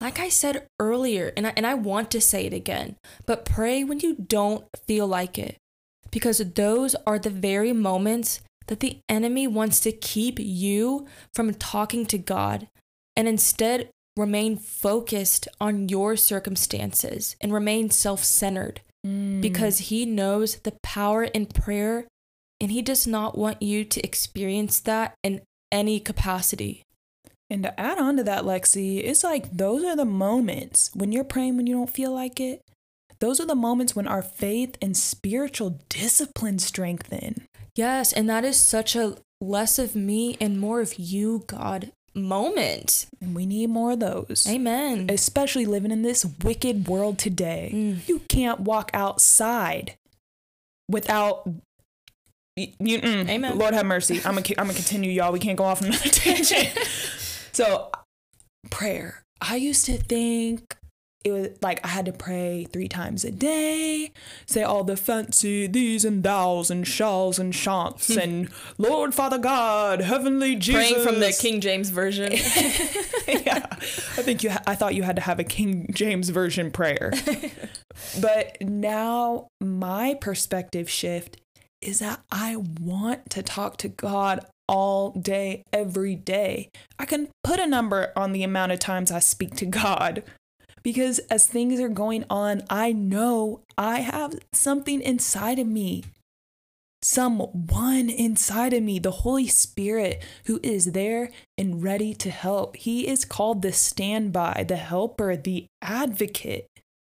Like 0.01 0.19
I 0.19 0.29
said 0.29 0.67
earlier, 0.79 1.33
and 1.37 1.49
I, 1.49 1.53
and 1.57 1.67
I 1.67 1.75
want 1.75 2.11
to 2.13 2.21
say 2.21 2.47
it 2.47 2.55
again, 2.55 2.97
but 3.27 3.45
pray 3.45 3.83
when 3.85 4.01
you 4.01 4.15
don't 4.15 4.65
feel 4.87 5.07
like 5.07 5.37
it. 5.37 5.57
Because 6.11 6.39
those 6.39 6.95
are 7.07 7.19
the 7.19 7.31
very 7.31 7.73
moments 7.73 8.41
that 8.67 8.81
the 8.81 9.01
enemy 9.09 9.47
wants 9.47 9.81
to 9.81 9.93
keep 9.93 10.39
you 10.39 11.07
from 11.35 11.55
talking 11.55 12.07
to 12.07 12.19
God 12.19 12.69
and 13.17 13.27
instead 13.27 13.91
remain 14.17 14.57
focused 14.57 15.49
on 15.61 15.89
your 15.89 16.17
circumstances 16.17 17.37
and 17.41 17.53
remain 17.53 17.91
self 17.91 18.23
centered 18.25 18.81
mm. 19.07 19.41
because 19.41 19.79
he 19.79 20.05
knows 20.05 20.57
the 20.57 20.75
power 20.83 21.25
in 21.25 21.47
prayer 21.47 22.07
and 22.61 22.71
he 22.71 22.83
does 22.83 23.07
not 23.07 23.39
want 23.39 23.63
you 23.63 23.85
to 23.85 24.05
experience 24.05 24.81
that 24.81 25.15
in 25.23 25.41
any 25.73 25.99
capacity. 25.99 26.83
And 27.49 27.65
to 27.65 27.81
add 27.81 27.99
on 27.99 28.17
to 28.19 28.25
that, 28.25 28.45
Lexi, 28.45 29.03
it's 29.03 29.25
like 29.25 29.51
those 29.51 29.83
are 29.85 29.97
the 29.97 30.05
moments 30.05 30.91
when 30.95 31.11
you're 31.11 31.25
praying 31.25 31.57
when 31.57 31.67
you 31.67 31.75
don't 31.75 31.91
feel 31.91 32.13
like 32.13 32.39
it. 32.39 32.61
Those 33.19 33.41
are 33.41 33.47
the 33.47 33.55
moments 33.55 33.97
when 33.97 34.07
our 34.07 34.23
faith 34.23 34.77
and 34.81 34.97
spiritual 34.97 35.81
discipline 35.89 36.59
strengthen. 36.59 37.47
Yes, 37.75 38.13
and 38.13 38.29
that 38.29 38.45
is 38.45 38.57
such 38.57 38.97
a 38.97 39.17
less 39.41 39.79
of 39.79 39.95
me 39.95 40.37
and 40.41 40.59
more 40.59 40.81
of 40.81 40.99
you, 40.99 41.45
God 41.47 41.93
moment. 42.15 43.07
And 43.21 43.35
we 43.35 43.47
need 43.47 43.71
more 43.71 43.93
of 43.93 44.01
those. 44.01 44.47
Amen. 44.49 45.07
Especially 45.09 45.67
living 45.67 45.91
in 45.91 46.03
this 46.03 46.25
wicked 46.43 46.89
world 46.89 47.19
today. 47.19 47.71
Mm. 47.73 48.09
You 48.09 48.21
can't 48.29 48.61
walk 48.61 48.91
outside 48.95 49.97
without. 50.89 51.49
You, 52.57 52.69
mm, 52.79 53.29
Amen. 53.29 53.59
Lord 53.59 53.75
have 53.75 53.87
mercy. 53.87 54.19
I'm 54.25 54.35
gonna, 54.35 54.47
I'm 54.59 54.67
gonna 54.67 54.75
continue, 54.75 55.11
y'all. 55.11 55.33
We 55.33 55.39
can't 55.39 55.57
go 55.57 55.65
off 55.65 55.83
on 55.83 55.89
another 55.89 56.09
tangent. 56.11 56.69
so, 57.53 57.91
prayer. 58.71 59.23
I 59.41 59.57
used 59.57 59.87
to 59.87 59.97
think 59.97 60.77
it 61.23 61.33
was 61.33 61.49
like 61.61 61.85
I 61.85 61.89
had 61.89 62.07
to 62.07 62.13
pray 62.13 62.67
three 62.73 62.89
times 62.89 63.25
a 63.25 63.31
day, 63.31 64.13
say 64.47 64.63
all 64.63 64.85
the 64.85 64.97
fancy 64.97 65.67
these 65.67 66.05
and 66.05 66.25
thous 66.25 66.71
and 66.71 66.87
shalls 66.87 67.39
and 67.39 67.53
shants 67.53 68.13
hmm. 68.13 68.21
and 68.21 68.49
Lord 68.79 69.15
Father 69.15 69.39
God, 69.39 70.01
Heavenly 70.01 70.57
Jesus. 70.57 70.93
Praying 70.93 71.05
from 71.05 71.21
the 71.21 71.37
King 71.39 71.61
James 71.61 71.91
Version. 71.91 72.33
yeah, 73.29 73.67
I 73.71 74.23
think 74.23 74.43
you. 74.43 74.51
Ha- 74.51 74.63
I 74.67 74.75
thought 74.75 74.95
you 74.95 75.03
had 75.03 75.17
to 75.17 75.23
have 75.23 75.39
a 75.39 75.45
King 75.45 75.91
James 75.93 76.31
version 76.31 76.71
prayer, 76.71 77.13
but 78.21 78.57
now 78.63 79.49
my 79.61 80.15
perspective 80.21 80.89
shift 80.89 81.37
is 81.83 81.99
that 81.99 82.21
I 82.31 82.57
want 82.81 83.29
to 83.31 83.43
talk 83.43 83.77
to 83.79 83.89
God 83.89 84.47
all 84.69 85.11
day, 85.11 85.65
every 85.73 86.15
day. 86.15 86.71
I 86.99 87.05
can 87.05 87.29
put 87.43 87.59
a 87.59 87.67
number 87.67 88.13
on 88.15 88.33
the 88.33 88.45
amount 88.45 88.73
of 88.73 88.79
times 88.79 89.11
I 89.11 89.19
speak 89.19 89.57
to 89.57 89.67
God. 89.67 90.23
Because 90.83 91.19
as 91.31 91.47
things 91.47 91.81
are 91.81 91.89
going 91.89 92.25
on, 92.31 92.63
I 92.71 92.93
know 92.93 93.63
I 93.77 94.01
have 94.01 94.35
something 94.53 95.01
inside 95.01 95.59
of 95.59 95.67
me 95.67 96.05
someone 97.03 98.11
inside 98.11 98.73
of 98.73 98.83
me, 98.83 98.99
the 98.99 99.11
Holy 99.11 99.47
Spirit, 99.47 100.23
who 100.45 100.61
is 100.63 100.93
there 100.93 101.31
and 101.57 101.83
ready 101.83 102.15
to 102.15 102.31
help. 102.31 102.77
He 102.77 103.09
is 103.09 103.25
called 103.25 103.63
the 103.63 103.73
standby, 103.73 104.65
the 104.69 104.77
helper, 104.77 105.37
the 105.37 105.67
advocate. 105.81 106.67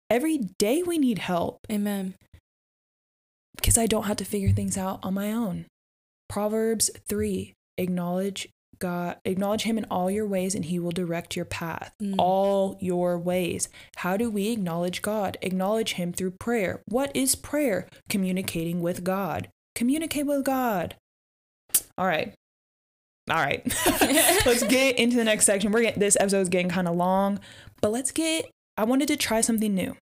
Every 0.09 0.37
day 0.37 0.83
we 0.83 0.97
need 0.97 1.19
help 1.19 1.59
Amen. 1.71 2.15
because 3.55 3.77
I 3.77 3.87
don't 3.87 4.05
have 4.05 4.17
to 4.17 4.25
figure 4.25 4.51
things 4.51 4.77
out 4.77 4.99
on 5.03 5.13
my 5.13 5.31
own. 5.31 5.65
Proverbs 6.29 6.89
3 7.07 7.53
acknowledge 7.77 8.49
God, 8.79 9.17
acknowledge 9.25 9.63
Him 9.63 9.77
in 9.77 9.85
all 9.85 10.09
your 10.09 10.25
ways, 10.25 10.55
and 10.55 10.65
He 10.65 10.79
will 10.79 10.91
direct 10.91 11.35
your 11.35 11.45
path. 11.45 11.93
Mm. 12.01 12.15
All 12.17 12.77
your 12.79 13.17
ways. 13.17 13.69
How 13.97 14.17
do 14.17 14.29
we 14.29 14.49
acknowledge 14.49 15.01
God? 15.01 15.37
Acknowledge 15.41 15.93
Him 15.93 16.13
through 16.13 16.31
prayer. 16.31 16.81
What 16.87 17.11
is 17.15 17.35
prayer? 17.35 17.87
Communicating 18.09 18.81
with 18.81 19.03
God. 19.03 19.49
Communicate 19.75 20.25
with 20.25 20.43
God. 20.43 20.95
All 21.97 22.05
right. 22.05 22.33
All 23.29 23.37
right. 23.37 23.63
let's 24.45 24.63
get 24.63 24.97
into 24.97 25.15
the 25.15 25.23
next 25.23 25.45
section. 25.45 25.71
We're 25.71 25.81
getting 25.81 25.99
this 25.99 26.17
episode 26.19 26.41
is 26.41 26.49
getting 26.49 26.69
kind 26.69 26.87
of 26.87 26.95
long, 26.95 27.39
but 27.81 27.91
let's 27.91 28.11
get. 28.11 28.49
I 28.77 28.83
wanted 28.85 29.07
to 29.09 29.17
try 29.17 29.41
something 29.41 29.73
new. 29.73 29.95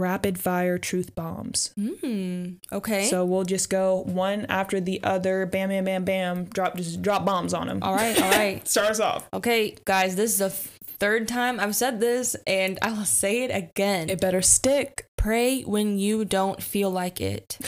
Rapid 0.00 0.38
fire 0.38 0.78
truth 0.78 1.14
bombs. 1.14 1.74
Mm. 1.78 2.56
Okay. 2.72 3.04
So 3.04 3.24
we'll 3.24 3.44
just 3.44 3.68
go 3.68 4.02
one 4.06 4.46
after 4.48 4.80
the 4.80 5.02
other. 5.04 5.44
Bam, 5.46 5.68
bam, 5.68 5.84
bam, 5.84 6.04
bam. 6.04 6.44
Drop 6.46 6.74
just 6.76 7.02
drop 7.02 7.24
bombs 7.26 7.52
on 7.52 7.66
them. 7.68 7.80
all 7.82 7.94
right. 7.94 8.20
All 8.20 8.30
right. 8.30 8.66
Start 8.68 8.90
us 8.90 9.00
off. 9.00 9.28
Okay, 9.34 9.76
guys, 9.84 10.16
this 10.16 10.32
is 10.32 10.38
the 10.38 10.46
f- 10.46 10.78
third 10.98 11.28
time 11.28 11.60
I've 11.60 11.76
said 11.76 12.00
this, 12.00 12.34
and 12.46 12.78
I 12.80 12.92
will 12.92 13.04
say 13.04 13.42
it 13.44 13.50
again. 13.54 14.08
It 14.08 14.20
better 14.20 14.40
stick. 14.42 15.04
Pray 15.18 15.62
when 15.62 15.98
you 15.98 16.24
don't 16.24 16.62
feel 16.62 16.90
like 16.90 17.20
it. 17.20 17.58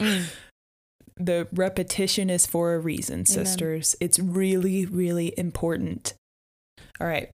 Mm. 0.00 0.26
The 1.16 1.48
repetition 1.52 2.30
is 2.30 2.46
for 2.46 2.74
a 2.74 2.78
reason, 2.78 3.14
Amen. 3.14 3.26
sisters. 3.26 3.96
It's 4.00 4.20
really, 4.20 4.86
really 4.86 5.34
important. 5.36 6.14
All 7.00 7.06
right. 7.08 7.30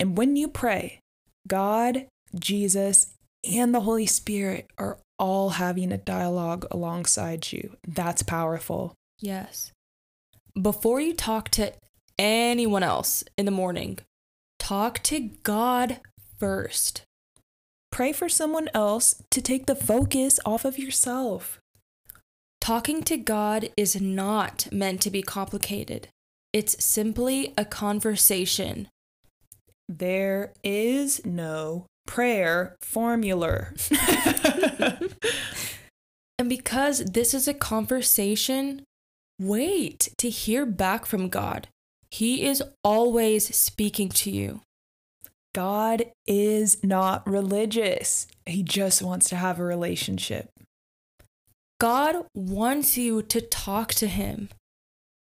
And 0.00 0.16
when 0.18 0.34
you 0.34 0.48
pray, 0.48 0.98
God, 1.46 2.06
Jesus, 2.34 3.14
and 3.48 3.74
the 3.74 3.80
Holy 3.80 4.06
Spirit 4.06 4.68
are 4.78 4.98
all 5.18 5.50
having 5.50 5.92
a 5.92 5.98
dialogue 5.98 6.66
alongside 6.70 7.52
you. 7.52 7.76
That's 7.86 8.22
powerful. 8.22 8.94
Yes. 9.20 9.72
Before 10.60 11.00
you 11.00 11.14
talk 11.14 11.48
to 11.50 11.72
anyone 12.18 12.82
else 12.82 13.24
in 13.36 13.44
the 13.44 13.50
morning, 13.50 13.98
talk 14.58 15.02
to 15.04 15.20
God 15.42 16.00
first. 16.38 17.02
Pray 17.90 18.12
for 18.12 18.28
someone 18.28 18.68
else 18.74 19.22
to 19.30 19.40
take 19.40 19.66
the 19.66 19.74
focus 19.74 20.38
off 20.44 20.64
of 20.64 20.78
yourself. 20.78 21.58
Talking 22.60 23.02
to 23.04 23.16
God 23.16 23.70
is 23.76 24.00
not 24.00 24.68
meant 24.70 25.00
to 25.02 25.10
be 25.10 25.22
complicated. 25.22 26.08
It's 26.52 26.84
simply 26.84 27.54
a 27.56 27.64
conversation. 27.64 28.88
There 29.88 30.52
is 30.62 31.24
no 31.24 31.86
prayer 32.08 32.74
formula. 32.80 33.68
And 36.38 36.48
because 36.48 37.04
this 37.04 37.34
is 37.34 37.48
a 37.48 37.54
conversation, 37.54 38.84
wait 39.40 40.10
to 40.18 40.30
hear 40.30 40.64
back 40.64 41.04
from 41.04 41.28
God. 41.28 41.66
He 42.10 42.46
is 42.46 42.62
always 42.84 43.54
speaking 43.54 44.08
to 44.10 44.30
you. 44.30 44.60
God 45.52 46.04
is 46.26 46.82
not 46.84 47.26
religious. 47.26 48.28
He 48.46 48.62
just 48.62 49.02
wants 49.02 49.28
to 49.30 49.36
have 49.36 49.58
a 49.58 49.64
relationship. 49.64 50.48
God 51.80 52.26
wants 52.34 52.96
you 52.96 53.22
to 53.22 53.40
talk 53.40 53.92
to 53.94 54.06
Him. 54.06 54.48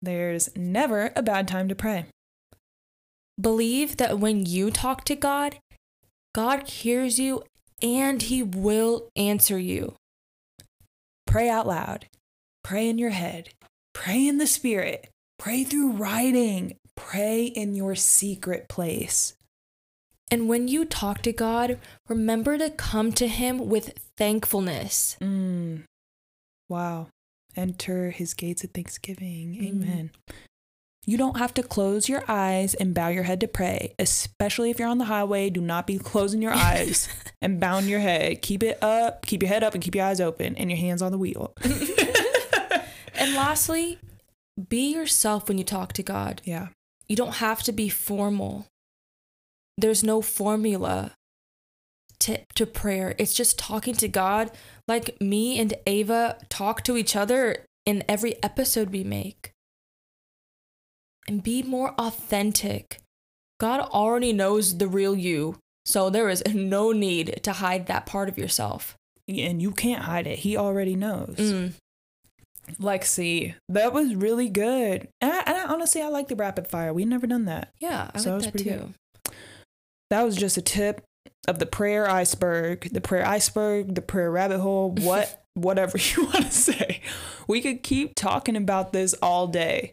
There's 0.02 0.50
never 0.56 1.14
a 1.16 1.24
bad 1.24 1.48
time 1.48 1.70
to 1.70 1.76
pray. 1.76 2.06
Believe 3.40 3.98
that 3.98 4.20
when 4.20 4.46
you 4.46 4.70
talk 4.70 5.06
to 5.06 5.16
God, 5.16 5.58
God 6.36 6.68
hears 6.68 7.18
you 7.18 7.44
and 7.82 8.22
He 8.22 8.44
will 8.44 9.08
answer 9.16 9.58
you. 9.58 9.96
Pray 11.26 11.48
out 11.50 11.66
loud. 11.66 12.08
Pray 12.62 12.90
in 12.90 12.98
your 12.98 13.12
head. 13.12 13.52
Pray 13.94 14.28
in 14.28 14.38
the 14.38 14.46
spirit. 14.46 15.08
Pray 15.40 15.64
through 15.64 15.94
writing. 15.94 16.76
Pray 16.98 17.46
in 17.46 17.74
your 17.74 17.96
secret 17.96 18.68
place. 18.68 19.36
And 20.30 20.50
when 20.50 20.68
you 20.68 20.84
talk 20.84 21.22
to 21.22 21.32
God, 21.32 21.80
remember 22.10 22.58
to 22.58 22.70
come 22.70 23.14
to 23.14 23.28
Him 23.28 23.70
with 23.70 23.98
thankfulness. 24.18 25.16
Mm. 25.22 25.84
Wow. 26.68 27.08
Enter 27.56 28.12
his 28.12 28.34
gates 28.34 28.66
at 28.66 28.74
thanksgiving. 28.74 29.56
Mm. 29.56 29.68
Amen. 29.70 30.12
You 31.06 31.18
don't 31.18 31.38
have 31.38 31.54
to 31.56 31.64
close 31.64 32.10
your 32.10 32.24
eyes 32.28 32.74
and 32.74 32.94
bow 32.94 33.10
your 33.10 33.24
head 33.24 33.40
to 33.42 33.48
pray, 33.48 33.94
especially 34.00 34.72
if 34.72 34.80
you're 34.80 34.88
on 34.88 34.98
the 34.98 35.06
highway. 35.06 35.50
Do 35.50 35.62
not 35.62 35.86
be 35.86 36.00
closing 36.00 36.42
your 36.42 36.54
eyes 36.54 37.08
and 37.42 37.60
bowing 37.60 37.88
your 37.88 38.00
head. 38.00 38.42
Keep 38.42 38.64
it 38.64 38.82
up, 38.82 39.26
keep 39.26 39.44
your 39.44 39.50
head 39.50 39.64
up, 39.64 39.76
and 39.76 39.84
keep 39.84 39.94
your 39.96 40.06
eyes 40.06 40.20
open 40.20 40.56
and 40.56 40.72
your 40.72 40.80
hands 40.80 41.02
on 41.02 41.12
the 41.12 41.18
wheel. 41.18 41.54
And 43.18 43.34
lastly, 43.34 44.00
be 44.70 44.94
yourself 44.94 45.48
when 45.48 45.58
you 45.58 45.64
talk 45.64 45.94
to 45.94 46.04
God. 46.04 46.42
yeah. 46.46 46.68
You 47.08 47.16
don't 47.16 47.36
have 47.36 47.62
to 47.64 47.72
be 47.72 47.88
formal. 47.88 48.66
There's 49.78 50.04
no 50.04 50.22
formula 50.24 51.14
to, 52.20 52.40
to 52.56 52.66
prayer. 52.66 53.14
It's 53.20 53.34
just 53.34 53.60
talking 53.60 53.94
to 53.96 54.08
God 54.08 54.52
like 54.88 55.20
me 55.22 55.60
and 55.60 55.74
Ava 55.86 56.38
talk 56.50 56.84
to 56.84 56.98
each 56.98 57.16
other 57.16 57.66
in 57.86 58.04
every 58.10 58.42
episode 58.44 58.90
we 58.90 59.04
make. 59.04 59.52
And 61.28 61.42
be 61.44 61.64
more 61.64 61.94
authentic. 61.98 63.00
God 63.60 63.80
already 63.80 64.34
knows 64.34 64.78
the 64.78 64.88
real 64.88 65.16
you, 65.16 65.58
so 65.86 66.10
there 66.10 66.30
is 66.30 66.44
no 66.54 66.92
need 66.92 67.40
to 67.44 67.54
hide 67.54 67.88
that 67.88 68.06
part 68.06 68.30
of 68.30 68.38
yourself. 68.38 68.96
And 69.28 69.62
you 69.62 69.72
can't 69.72 70.04
hide 70.04 70.28
it. 70.28 70.40
He 70.40 70.56
already 70.56 70.96
knows. 70.96 71.36
Mm. 71.38 71.74
Lexi, 72.80 73.56
that 73.70 73.94
was 73.94 74.16
really 74.16 74.50
good. 74.50 75.08
And, 75.22 75.32
I, 75.32 75.44
and 75.46 75.58
I, 75.58 75.66
honestly, 75.66 76.02
I 76.02 76.08
like 76.08 76.28
the 76.28 76.36
rapid 76.36 76.68
fire. 76.68 76.94
We've 76.94 77.08
never 77.08 77.28
done 77.28 77.46
that. 77.46 77.70
Yeah, 77.80 78.12
I 78.14 78.20
So 78.20 78.38
that 78.38 78.46
like 78.46 78.54
was 78.54 78.64
that 78.64 78.70
too. 78.70 78.94
good. 79.24 79.34
That 80.12 80.24
was 80.24 80.36
just 80.36 80.58
a 80.58 80.62
tip 80.62 81.02
of 81.48 81.60
the 81.60 81.66
prayer 81.66 82.10
iceberg, 82.10 82.90
the 82.92 83.02
prayer 83.02 83.26
iceberg, 83.26 83.96
the 83.96 84.02
prayer 84.02 84.30
rabbit 84.32 84.60
hole, 84.60 84.92
what, 85.02 85.44
whatever 85.54 85.98
you 86.16 86.24
want 86.26 86.46
to 86.46 86.52
say. 86.52 87.02
We 87.48 87.62
could 87.62 87.84
keep 87.84 88.14
talking 88.16 88.56
about 88.56 88.94
this 88.94 89.14
all 89.22 89.48
day. 89.48 89.92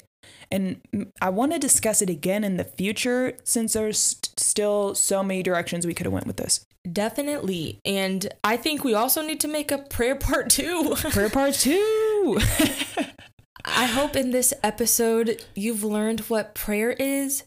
And 0.51 0.81
I 1.21 1.31
want 1.31 1.53
to 1.53 1.59
discuss 1.59 2.03
it 2.03 2.11
again 2.11 2.45
in 2.45 2.57
the 2.57 2.65
future 2.65 3.39
since 3.45 3.73
there's 3.73 3.99
st- 3.99 4.39
still 4.39 4.95
so 4.95 5.23
many 5.23 5.43
directions 5.43 5.87
we 5.87 5.95
could 5.95 6.07
have 6.07 6.13
went 6.13 6.27
with 6.27 6.37
this. 6.37 6.65
Definitely. 6.91 7.79
And 7.85 8.29
I 8.43 8.57
think 8.57 8.85
we 8.85 8.95
also 8.95 9.23
need 9.23 9.41
to 9.41 9.49
make 9.49 9.71
a 9.71 9.79
prayer 9.79 10.17
part 10.17 10.51
two. 10.51 10.95
Prayer 11.11 11.31
part 11.31 11.55
two. 11.55 12.39
I 13.65 13.87
hope 13.87 14.17
in 14.17 14.31
this 14.31 14.53
episode 14.63 15.45
you've 15.55 15.85
learned 15.85 16.21
what 16.21 16.55
prayer 16.55 16.91
is, 16.91 17.45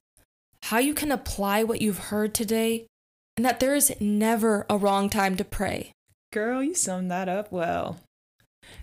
how 0.63 0.77
you 0.77 0.93
can 0.93 1.11
apply 1.11 1.63
what 1.63 1.81
you've 1.81 1.99
heard 1.99 2.33
today, 2.33 2.87
and 3.35 3.45
that 3.45 3.59
there 3.59 3.75
is 3.75 3.93
never 3.99 4.65
a 4.69 4.77
wrong 4.77 5.09
time 5.09 5.35
to 5.35 5.43
pray. 5.43 5.91
Girl, 6.31 6.63
you 6.63 6.73
summed 6.73 7.11
that 7.11 7.27
up 7.27 7.51
well. 7.51 7.99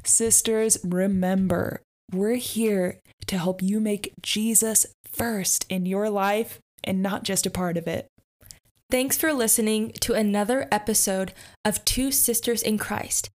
Sisters, 0.05 0.79
remember, 0.85 1.81
we're 2.13 2.37
here 2.37 2.99
to 3.27 3.39
help 3.39 3.63
you 3.63 3.81
make 3.81 4.13
Jesus 4.23 4.87
first 5.05 5.67
in 5.69 5.87
your 5.87 6.11
life 6.11 6.59
and 6.85 7.03
not 7.03 7.23
just 7.23 7.47
a 7.47 7.51
part 7.51 7.77
of 7.77 7.87
it. 7.87 8.07
Thanks 8.91 9.17
for 9.17 9.33
listening 9.33 9.93
to 10.01 10.13
another 10.13 10.69
episode 10.71 11.33
of 11.65 11.85
Two 11.85 12.11
Sisters 12.11 12.63
in 12.63 12.77
Christ. 12.77 13.31